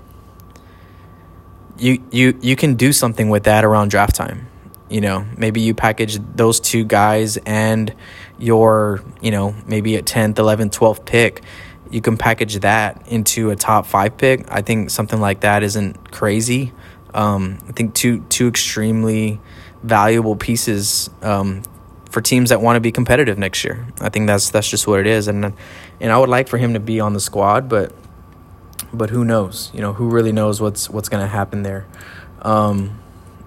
you 1.77 2.03
you 2.11 2.37
you 2.41 2.55
can 2.55 2.75
do 2.75 2.91
something 2.91 3.29
with 3.29 3.43
that 3.43 3.63
around 3.65 3.89
draft 3.89 4.15
time. 4.15 4.47
You 4.89 5.01
know, 5.01 5.25
maybe 5.35 5.61
you 5.61 5.73
package 5.73 6.17
those 6.35 6.61
two 6.61 6.85
guys 6.85 7.37
and 7.45 7.93
your, 8.39 9.03
you 9.21 9.31
know, 9.31 9.53
maybe 9.65 9.97
a 9.97 10.01
10th, 10.01 10.35
11th, 10.35 10.71
12th 10.71 11.05
pick. 11.05 11.43
You 11.91 11.99
can 11.99 12.15
package 12.15 12.59
that 12.59 13.05
into 13.07 13.49
a 13.49 13.55
top 13.57 13.85
five 13.85 14.17
pick. 14.17 14.49
I 14.49 14.61
think 14.61 14.89
something 14.89 15.19
like 15.19 15.41
that 15.41 15.61
isn't 15.63 16.11
crazy. 16.11 16.71
Um, 17.13 17.59
I 17.67 17.71
think 17.73 17.95
two 17.95 18.21
two 18.29 18.47
extremely 18.47 19.39
valuable 19.83 20.35
pieces 20.35 21.09
um, 21.21 21.63
for 22.09 22.21
teams 22.21 22.49
that 22.49 22.61
want 22.61 22.75
to 22.75 22.81
be 22.81 22.91
competitive 22.91 23.37
next 23.37 23.63
year. 23.63 23.87
I 23.99 24.09
think 24.09 24.27
that's 24.27 24.49
that's 24.49 24.69
just 24.69 24.87
what 24.87 24.99
it 24.99 25.07
is, 25.07 25.27
and 25.27 25.53
and 26.01 26.11
I 26.11 26.17
would 26.17 26.29
like 26.29 26.47
for 26.47 26.57
him 26.57 26.73
to 26.73 26.79
be 26.79 26.99
on 26.99 27.13
the 27.13 27.19
squad, 27.19 27.69
but 27.69 27.93
but 28.93 29.09
who 29.09 29.25
knows? 29.25 29.71
You 29.73 29.81
know, 29.81 29.93
who 29.93 30.09
really 30.09 30.31
knows 30.31 30.61
what's 30.61 30.89
what's 30.89 31.09
going 31.09 31.21
to 31.21 31.27
happen 31.27 31.63
there? 31.63 31.85
Um, 32.41 32.99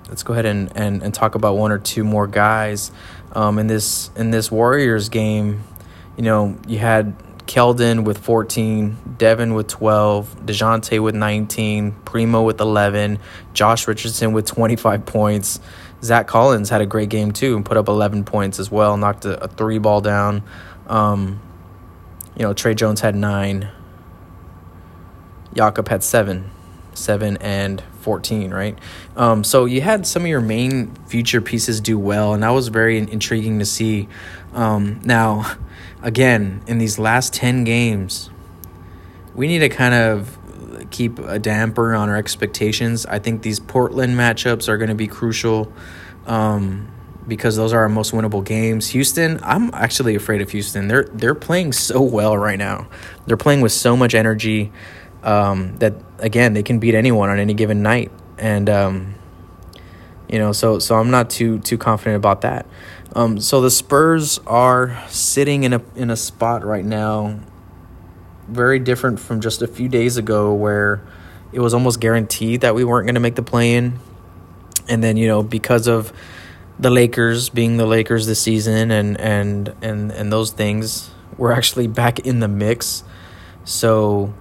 let's 0.09 0.23
go 0.23 0.33
ahead 0.33 0.47
and, 0.47 0.77
and, 0.77 1.03
and 1.03 1.15
talk 1.15 1.35
about 1.35 1.57
one 1.57 1.73
or 1.73 1.79
two 1.79 2.05
more 2.05 2.27
guys 2.27 2.91
um, 3.33 3.59
in 3.59 3.67
this 3.67 4.11
in 4.17 4.31
this 4.31 4.51
Warriors 4.51 5.09
game. 5.09 5.63
You 6.17 6.25
know, 6.25 6.59
you 6.67 6.79
had 6.79 7.17
Keldon 7.47 8.05
with 8.05 8.19
14, 8.19 9.17
Devin 9.17 9.55
with 9.55 9.69
12, 9.69 10.47
Dejounte 10.47 11.03
with 11.03 11.15
19, 11.15 11.93
Primo 12.05 12.43
with 12.43 12.61
11, 12.61 13.19
Josh 13.55 13.89
Richardson 13.89 14.33
with 14.33 14.47
25 14.47 15.07
points. 15.07 15.61
Zach 16.03 16.27
Collins 16.27 16.71
had 16.71 16.81
a 16.81 16.87
great 16.87 17.09
game 17.09 17.33
too 17.33 17.57
and 17.57 17.65
put 17.65 17.77
up 17.77 17.89
11 17.89 18.25
points 18.25 18.59
as 18.59 18.71
well, 18.71 18.97
knocked 18.97 19.25
a, 19.25 19.45
a 19.45 19.49
three 19.49 19.79
ball 19.79 20.01
down. 20.01 20.43
Um, 20.87 21.41
you 22.37 22.43
know, 22.43 22.53
Tre 22.53 22.75
Jones 22.75 23.01
had 23.01 23.15
nine. 23.15 23.69
Jakob 25.55 25.89
had 25.89 26.03
seven, 26.03 26.51
seven 26.95 27.37
and 27.39 27.83
14, 28.01 28.53
right? 28.53 28.79
Um, 29.17 29.45
so 29.45 29.65
you 29.65 29.81
had 29.81 30.07
some 30.07 30.23
of 30.23 30.29
your 30.29 30.41
main 30.41 30.95
future 31.07 31.41
pieces 31.41 31.81
do 31.81 31.99
well, 31.99 32.35
and 32.35 32.43
that 32.43 32.51
was 32.51 32.69
very 32.69 32.99
intriguing 32.99 33.59
to 33.59 33.65
see. 33.65 34.09
Um, 34.55 35.01
now, 35.05 35.57
again, 36.03 36.63
in 36.67 36.79
these 36.79 36.99
last 36.99 37.33
10 37.35 37.65
games, 37.65 38.31
we 39.35 39.47
need 39.47 39.61
to 39.61 39.69
kind 39.69 39.95
of 39.95 40.39
keep 40.91 41.19
a 41.19 41.39
damper 41.39 41.95
on 41.95 42.09
our 42.09 42.17
expectations. 42.17 43.07
I 43.07 43.19
think 43.19 43.43
these 43.43 43.61
Portland 43.61 44.15
matchups 44.15 44.69
are 44.69 44.77
going 44.77 44.89
to 44.89 44.95
be 44.95 45.07
crucial 45.07 45.73
um, 46.27 46.89
because 47.29 47.57
those 47.57 47.73
are 47.73 47.81
our 47.81 47.89
most 47.89 48.13
winnable 48.13 48.45
games. 48.45 48.89
Houston, 48.89 49.41
I'm 49.43 49.73
actually 49.75 50.15
afraid 50.15 50.41
of 50.41 50.51
Houston. 50.51 50.89
They're 50.89 51.05
they're 51.05 51.35
playing 51.35 51.73
so 51.73 52.01
well 52.01 52.37
right 52.37 52.59
now. 52.59 52.89
They're 53.27 53.37
playing 53.37 53.61
with 53.61 53.73
so 53.73 53.97
much 53.97 54.15
energy 54.15 54.73
um, 55.23 55.77
that 55.79 55.95
again 56.19 56.53
they 56.53 56.63
can 56.63 56.79
beat 56.79 56.95
anyone 56.95 57.29
on 57.31 57.39
any 57.39 57.55
given 57.55 57.83
night, 57.83 58.11
and 58.39 58.69
um, 58.69 59.15
you 60.31 60.39
know, 60.39 60.53
so 60.53 60.79
so 60.79 60.97
I'm 60.97 61.11
not 61.11 61.29
too 61.29 61.59
too 61.59 61.77
confident 61.77 62.17
about 62.17 62.43
that. 62.43 62.67
Um, 63.15 63.41
so 63.41 63.61
the 63.61 63.71
Spurs 63.71 64.39
are 64.47 65.03
sitting 65.09 65.65
in 65.65 65.73
a 65.73 65.83
in 65.97 66.11
a 66.11 66.17
spot 66.17 66.65
right 66.65 66.85
now, 66.85 67.41
very 68.47 68.79
different 68.79 69.19
from 69.19 69.41
just 69.41 69.61
a 69.61 69.67
few 69.67 69.89
days 69.89 70.17
ago, 70.17 70.55
where 70.55 71.03
it 71.53 71.59
was 71.59 71.75
almost 71.75 71.99
guaranteed 71.99 72.61
that 72.61 72.77
we 72.77 72.85
weren't 72.85 73.07
going 73.07 73.17
to 73.17 73.21
make 73.21 73.35
the 73.35 73.43
play 73.43 73.75
in, 73.75 73.99
and 74.89 75.03
then 75.03 75.17
you 75.17 75.27
know 75.27 75.43
because 75.43 75.89
of 75.89 76.13
the 76.79 76.91
Lakers 76.91 77.49
being 77.49 77.77
the 77.77 77.87
Lakers 77.87 78.27
this 78.27 78.41
season 78.41 78.93
and 78.93 79.21
and 79.21 79.75
and 79.83 80.13
and 80.13 80.33
those 80.33 80.53
things, 80.53 81.11
we're 81.37 81.53
actually 81.53 81.89
back 81.89 82.21
in 82.21 82.39
the 82.39 82.49
mix. 82.49 83.03
So 83.65 84.33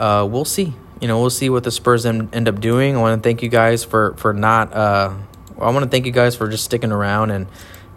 uh, 0.00 0.24
we'll 0.24 0.46
see. 0.46 0.74
You 1.00 1.08
know, 1.08 1.20
we'll 1.20 1.30
see 1.30 1.50
what 1.50 1.62
the 1.62 1.70
Spurs 1.70 2.06
end, 2.06 2.34
end 2.34 2.48
up 2.48 2.60
doing. 2.60 2.96
I 2.96 3.00
want 3.00 3.22
to 3.22 3.26
thank 3.26 3.42
you 3.42 3.48
guys 3.48 3.84
for 3.84 4.14
for 4.16 4.32
not. 4.32 4.72
Uh, 4.72 5.14
I 5.60 5.70
want 5.70 5.84
to 5.84 5.90
thank 5.90 6.06
you 6.06 6.12
guys 6.12 6.34
for 6.34 6.48
just 6.48 6.64
sticking 6.64 6.90
around 6.90 7.30
and 7.30 7.46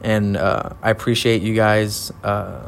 and 0.02 0.36
uh, 0.36 0.72
I 0.82 0.90
appreciate 0.90 1.42
you 1.42 1.56
guys 1.56 2.12
uh, 2.24 2.68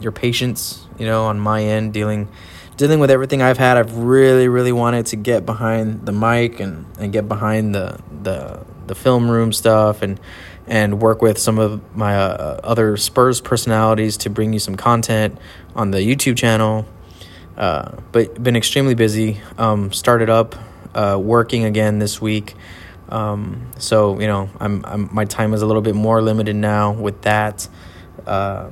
your 0.00 0.12
patience. 0.12 0.86
You 0.98 1.06
know, 1.06 1.24
on 1.24 1.40
my 1.40 1.64
end, 1.64 1.94
dealing 1.94 2.28
dealing 2.76 3.00
with 3.00 3.10
everything 3.10 3.40
I've 3.40 3.58
had. 3.58 3.78
I've 3.78 3.96
really 3.96 4.48
really 4.48 4.72
wanted 4.72 5.06
to 5.06 5.16
get 5.16 5.46
behind 5.46 6.04
the 6.04 6.12
mic 6.12 6.60
and 6.60 6.84
and 6.98 7.12
get 7.12 7.26
behind 7.26 7.74
the 7.74 7.98
the 8.22 8.64
the 8.86 8.94
film 8.94 9.30
room 9.30 9.52
stuff 9.52 10.02
and 10.02 10.20
and 10.66 11.00
work 11.00 11.22
with 11.22 11.38
some 11.38 11.58
of 11.58 11.96
my 11.96 12.16
uh, 12.16 12.60
other 12.62 12.98
Spurs 12.98 13.40
personalities 13.40 14.18
to 14.18 14.30
bring 14.30 14.52
you 14.52 14.58
some 14.58 14.76
content 14.76 15.38
on 15.74 15.90
the 15.90 15.98
YouTube 15.98 16.36
channel 16.36 16.86
uh, 17.62 17.92
but 18.10 18.42
been 18.42 18.56
extremely 18.56 18.96
busy. 18.96 19.40
Um, 19.56 19.92
started 19.92 20.28
up 20.28 20.56
uh, 20.96 21.16
working 21.22 21.64
again 21.64 22.00
this 22.00 22.20
week. 22.20 22.56
Um, 23.08 23.70
so 23.78 24.18
you 24.18 24.26
know, 24.26 24.50
I'm, 24.58 24.84
I'm, 24.84 25.08
my 25.12 25.26
time 25.26 25.54
is 25.54 25.62
a 25.62 25.66
little 25.66 25.80
bit 25.80 25.94
more 25.94 26.20
limited 26.20 26.56
now 26.56 26.90
with 26.90 27.22
that. 27.22 27.68
Uh, 28.26 28.70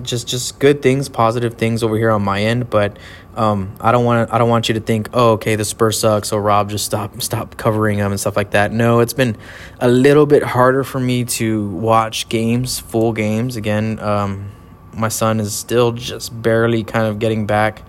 just 0.00 0.28
just 0.28 0.60
good 0.60 0.80
things, 0.80 1.08
positive 1.08 1.54
things 1.54 1.82
over 1.82 1.96
here 1.96 2.12
on 2.12 2.22
my 2.22 2.40
end, 2.40 2.70
but 2.70 2.98
um, 3.34 3.74
I 3.80 3.90
don't 3.90 4.04
want 4.04 4.32
I 4.32 4.38
don't 4.38 4.48
want 4.48 4.68
you 4.68 4.74
to 4.74 4.80
think, 4.80 5.08
oh, 5.12 5.32
okay, 5.32 5.56
the 5.56 5.64
Spurs 5.64 5.98
suck, 5.98 6.24
so 6.24 6.36
Rob 6.36 6.70
just 6.70 6.84
stop 6.84 7.20
stop 7.20 7.56
covering 7.56 7.98
them 7.98 8.12
and 8.12 8.20
stuff 8.20 8.36
like 8.36 8.52
that. 8.52 8.70
No, 8.70 9.00
it's 9.00 9.12
been 9.12 9.36
a 9.80 9.88
little 9.88 10.26
bit 10.26 10.44
harder 10.44 10.84
for 10.84 11.00
me 11.00 11.24
to 11.24 11.68
watch 11.70 12.28
games, 12.28 12.78
full 12.78 13.12
games 13.12 13.56
again. 13.56 13.98
Um, 13.98 14.52
my 14.96 15.08
son 15.08 15.40
is 15.40 15.54
still 15.54 15.92
just 15.92 16.42
barely 16.42 16.82
kind 16.82 17.06
of 17.06 17.18
getting 17.18 17.46
back 17.46 17.82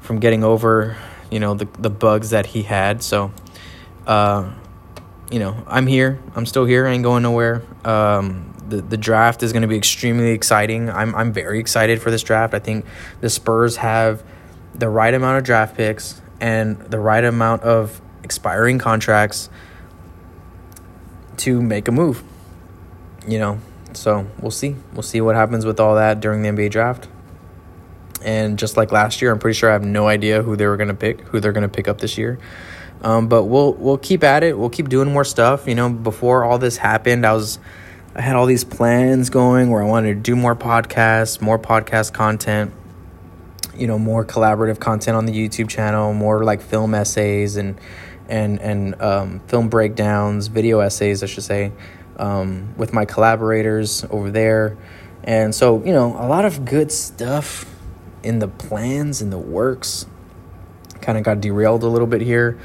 from 0.00 0.20
getting 0.20 0.44
over, 0.44 0.96
you 1.30 1.40
know, 1.40 1.54
the 1.54 1.66
the 1.78 1.90
bugs 1.90 2.30
that 2.30 2.46
he 2.46 2.62
had. 2.62 3.02
So, 3.02 3.32
uh, 4.06 4.52
you 5.30 5.38
know, 5.38 5.56
I'm 5.66 5.86
here. 5.86 6.20
I'm 6.34 6.46
still 6.46 6.64
here. 6.64 6.86
I 6.86 6.92
ain't 6.92 7.02
going 7.02 7.22
nowhere. 7.22 7.62
Um, 7.84 8.54
the, 8.68 8.80
the 8.80 8.96
draft 8.96 9.42
is 9.42 9.52
going 9.52 9.62
to 9.62 9.68
be 9.68 9.76
extremely 9.76 10.30
exciting. 10.30 10.88
I'm 10.90 11.14
I'm 11.14 11.32
very 11.32 11.58
excited 11.58 12.00
for 12.00 12.10
this 12.10 12.22
draft. 12.22 12.54
I 12.54 12.58
think 12.58 12.86
the 13.20 13.30
Spurs 13.30 13.76
have 13.76 14.22
the 14.74 14.88
right 14.88 15.12
amount 15.12 15.38
of 15.38 15.44
draft 15.44 15.76
picks 15.76 16.20
and 16.40 16.78
the 16.80 16.98
right 16.98 17.24
amount 17.24 17.62
of 17.62 18.00
expiring 18.22 18.78
contracts 18.78 19.50
to 21.38 21.60
make 21.60 21.88
a 21.88 21.92
move. 21.92 22.22
You 23.26 23.38
know, 23.38 23.60
so 23.96 24.26
we'll 24.40 24.50
see. 24.50 24.76
We'll 24.92 25.02
see 25.02 25.20
what 25.20 25.36
happens 25.36 25.64
with 25.64 25.80
all 25.80 25.94
that 25.96 26.20
during 26.20 26.42
the 26.42 26.48
NBA 26.48 26.70
draft. 26.70 27.08
And 28.24 28.58
just 28.58 28.76
like 28.76 28.92
last 28.92 29.20
year, 29.20 29.32
I'm 29.32 29.38
pretty 29.38 29.58
sure 29.58 29.70
I 29.70 29.72
have 29.72 29.84
no 29.84 30.06
idea 30.06 30.42
who 30.42 30.56
they 30.56 30.66
were 30.66 30.76
going 30.76 30.88
to 30.88 30.94
pick, 30.94 31.20
who 31.22 31.40
they're 31.40 31.52
going 31.52 31.62
to 31.62 31.68
pick 31.68 31.88
up 31.88 32.00
this 32.00 32.16
year. 32.16 32.38
Um, 33.02 33.26
but 33.26 33.44
we'll 33.44 33.72
we'll 33.74 33.98
keep 33.98 34.22
at 34.22 34.44
it. 34.44 34.56
We'll 34.56 34.70
keep 34.70 34.88
doing 34.88 35.12
more 35.12 35.24
stuff. 35.24 35.66
You 35.66 35.74
know, 35.74 35.90
before 35.90 36.44
all 36.44 36.58
this 36.58 36.76
happened, 36.76 37.26
I 37.26 37.32
was 37.32 37.58
I 38.14 38.20
had 38.20 38.36
all 38.36 38.46
these 38.46 38.64
plans 38.64 39.28
going 39.30 39.70
where 39.70 39.82
I 39.82 39.86
wanted 39.86 40.14
to 40.14 40.20
do 40.20 40.36
more 40.36 40.54
podcasts, 40.54 41.40
more 41.40 41.58
podcast 41.58 42.12
content. 42.12 42.72
You 43.76 43.86
know, 43.86 43.98
more 43.98 44.24
collaborative 44.24 44.78
content 44.78 45.16
on 45.16 45.26
the 45.26 45.32
YouTube 45.32 45.68
channel, 45.68 46.12
more 46.12 46.44
like 46.44 46.62
film 46.62 46.94
essays 46.94 47.56
and 47.56 47.78
and 48.28 48.60
and 48.60 49.00
um, 49.02 49.40
film 49.48 49.68
breakdowns, 49.68 50.46
video 50.46 50.80
essays, 50.80 51.22
I 51.22 51.26
should 51.26 51.44
say, 51.44 51.72
um, 52.22 52.74
with 52.76 52.92
my 52.92 53.04
collaborators 53.04 54.04
over 54.10 54.30
there. 54.30 54.76
And 55.24 55.54
so, 55.54 55.84
you 55.84 55.92
know, 55.92 56.16
a 56.18 56.26
lot 56.28 56.44
of 56.44 56.64
good 56.64 56.92
stuff 56.92 57.66
in 58.22 58.38
the 58.38 58.48
plans, 58.48 59.20
in 59.20 59.30
the 59.30 59.38
works. 59.38 60.06
Kind 61.00 61.18
of 61.18 61.24
got 61.24 61.40
derailed 61.40 61.82
a 61.82 61.88
little 61.88 62.06
bit 62.06 62.20
here 62.20 62.60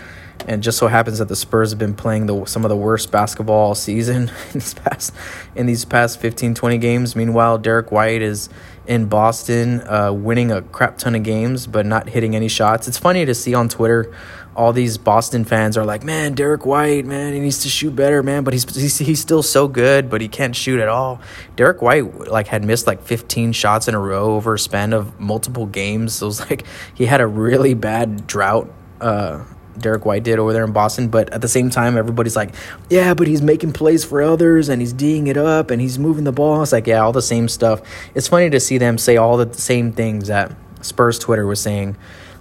and 0.46 0.62
just 0.62 0.78
so 0.78 0.88
happens 0.88 1.17
that 1.17 1.28
the 1.28 1.36
Spurs 1.36 1.72
have 1.72 1.80
been 1.80 1.96
playing 1.96 2.26
the 2.28 2.46
some 2.46 2.63
of 2.65 2.70
the 2.70 2.76
worst 2.76 3.12
basketball 3.12 3.74
season 3.76 4.30
in 4.30 4.54
these 4.54 4.74
past 4.74 5.13
in 5.56 5.65
these 5.65 5.86
past 5.86 6.20
15 6.20 6.54
20 6.54 6.78
games. 6.78 7.15
Meanwhile, 7.15 7.60
Derrick 7.60 7.91
White 7.91 8.22
is 8.22 8.50
in 8.86 9.08
Boston 9.08 9.82
uh, 9.88 10.13
winning 10.13 10.52
a 10.52 10.62
crap 10.62 10.98
ton 10.98 11.15
of 11.15 11.24
games 11.24 11.67
but 11.67 11.86
not 11.86 12.10
hitting 12.10 12.36
any 12.36 12.48
shots. 12.48 12.88
It's 12.88 12.98
funny 12.98 13.26
to 13.26 13.34
see 13.34 13.54
on 13.54 13.70
Twitter 13.70 14.13
all 14.58 14.74
these 14.74 14.98
Boston 14.98 15.46
fans 15.46 15.78
are 15.78 15.86
like, 15.86 16.04
"Man, 16.04 16.34
Derrick 16.34 16.65
White, 16.65 17.06
man, 17.06 17.34
he 17.34 17.39
needs 17.39 17.62
to 17.62 17.70
shoot 17.70 17.96
better, 17.96 18.24
man, 18.24 18.43
but 18.43 18.54
he's 18.54 18.76
he's, 18.76 18.98
he's 18.98 19.22
still 19.22 19.43
so 19.43 19.67
good, 19.67 20.10
but 20.10 20.20
he 20.20 20.28
can't 20.28 20.56
shoot 20.56 20.80
at 20.80 20.89
all." 20.89 21.22
Derrick 21.56 21.82
White 21.82 22.28
like 22.28 22.48
had 22.48 22.65
missed 22.65 22.88
like 22.88 23.04
15 23.04 23.52
shots 23.54 23.88
in 23.88 23.93
a 23.96 24.00
row 24.00 24.36
over 24.36 24.56
a 24.56 24.60
span 24.60 24.93
of 24.93 25.20
multiple 25.20 25.67
games. 25.67 26.13
So 26.13 26.26
it 26.26 26.28
was 26.28 26.39
like 26.50 26.65
he 26.93 27.06
had 27.06 27.22
a 27.22 27.28
really 27.28 27.76
bad 27.76 28.28
drought 28.28 28.70
uh, 29.00 29.43
Derrick 29.78 30.06
White 30.06 30.24
did 30.24 30.39
over 30.39 30.54
there 30.54 30.63
in 30.63 30.72
Boston. 30.72 31.10
But 31.10 31.30
at 31.32 31.41
the 31.41 31.48
same 31.48 31.70
time, 31.70 31.98
everybody's 31.98 32.36
like, 32.36 32.54
yeah, 32.89 33.13
but 33.13 33.28
he's 33.28 33.41
making 33.41 33.74
plays 33.74 34.04
for 34.04 34.22
others 34.22 34.70
and 34.70 34.82
he's 34.82 34.93
D'ing 34.93 35.28
it 35.28 35.38
up 35.38 35.72
and 35.72 35.82
he's 35.82 36.00
moving 36.00 36.24
the 36.24 36.32
ball. 36.32 36.63
It's 36.63 36.72
like, 36.72 36.88
yeah, 36.88 37.00
all 37.00 37.12
the 37.12 37.22
same 37.22 37.48
stuff. 37.48 37.82
It's 38.15 38.28
funny 38.28 38.50
to 38.50 38.60
see 38.60 38.78
them 38.78 38.98
say 38.98 39.17
all 39.17 39.38
the 39.38 39.54
same 39.54 39.91
things 39.91 40.28
that 40.28 40.52
Spurs 40.82 41.20
Twitter 41.20 41.46
was 41.46 41.60
saying 41.60 41.98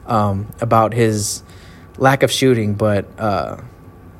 um, 0.07 0.53
about 0.61 0.95
his 0.95 1.43
lack 1.99 2.23
of 2.23 2.31
shooting, 2.31 2.75
but 2.75 3.07
uh, 3.19 3.61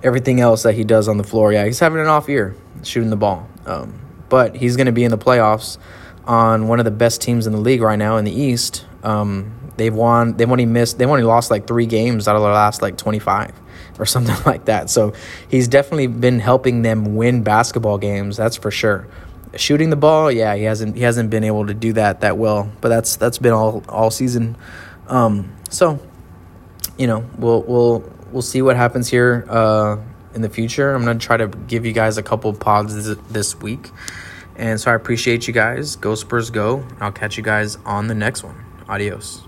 everything 0.03 0.41
else 0.41 0.63
that 0.63 0.75
he 0.75 0.85
does 0.85 1.09
on 1.09 1.17
the 1.17 1.25
floor. 1.25 1.53
Yeah, 1.53 1.65
he's 1.65 1.81
having 1.81 2.01
an 2.01 2.07
off 2.07 2.29
year 2.29 2.55
shooting 2.83 3.11
the 3.11 3.17
ball. 3.17 3.49
Um, 3.67 4.01
but 4.29 4.57
he's 4.57 4.77
going 4.77 4.87
to 4.87 4.93
be 4.93 5.05
in 5.05 5.11
the 5.11 5.19
playoffs 5.19 5.79
on 6.25 6.69
one 6.69 6.79
of 6.79 6.85
the 6.85 6.91
best 6.91 7.23
teams 7.23 7.47
in 7.47 7.53
the 7.53 7.61
league 7.61 7.81
right 7.81 7.99
now 7.99 8.17
in 8.17 8.25
the 8.25 8.33
East. 8.33 8.85
Um, 9.03 9.57
They've 9.77 9.95
won. 9.95 10.37
They've 10.37 10.51
only 10.51 10.67
missed. 10.67 10.99
They've 10.99 11.09
only 11.09 11.23
lost 11.23 11.51
like 11.51 11.67
three 11.67 11.87
games 11.87 12.27
out 12.27 12.37
of 12.37 12.43
their 12.43 12.53
last 12.53 12.83
like 12.83 12.97
twenty 12.97 13.19
five 13.19 13.53
or 13.99 14.07
something 14.07 14.37
like 14.45 14.67
that. 14.67 14.91
So 14.91 15.13
he's 15.49 15.69
definitely 15.69 16.07
been 16.07 16.41
helping 16.41 16.83
them 16.83 17.17
win 17.17 17.43
basketball 17.43 17.99
games. 17.99 18.37
That's 18.37 18.57
for 18.57 18.71
sure. 18.71 19.07
Shooting 19.55 19.91
the 19.91 19.97
ball, 19.97 20.31
yeah, 20.31 20.55
he 20.55 20.65
hasn't 20.65 20.97
he 20.97 21.03
hasn't 21.03 21.31
been 21.31 21.45
able 21.45 21.67
to 21.67 21.75
do 21.75 21.93
that 21.95 22.21
that 22.23 22.39
well. 22.39 22.71
But 22.81 22.89
that's 22.89 23.17
that's 23.17 23.39
been 23.39 23.53
all 23.53 23.85
all 23.89 24.11
season. 24.11 24.57
Um, 25.09 25.55
so 25.71 26.01
you 26.97 27.07
know 27.07 27.25
we'll 27.39 27.63
we'll 27.63 28.13
we'll 28.33 28.43
see 28.43 28.63
what 28.63 28.77
happens 28.77 29.09
here 29.09 29.47
uh, 29.49 29.97
in 30.35 30.43
the 30.43 30.49
future. 30.49 30.95
I'm 30.95 31.05
gonna 31.05 31.19
try 31.19 31.37
to 31.37 31.49
give 31.49 31.87
you 31.87 31.93
guys 31.93 32.19
a 32.19 32.23
couple 32.23 32.53
pods 32.53 32.95
this, 32.95 33.17
this 33.29 33.55
week. 33.61 33.91
And 34.57 34.81
so 34.81 34.91
I 34.91 34.95
appreciate 34.95 35.47
you 35.47 35.53
guys. 35.53 35.97
Go 35.97 36.15
Spurs, 36.15 36.51
go. 36.51 36.87
I'll 37.01 37.13
catch 37.13 37.37
you 37.37 37.43
guys 37.43 37.77
on 37.85 38.07
the 38.07 38.15
next 38.15 38.43
one. 38.43 38.65
Adios. 38.89 39.46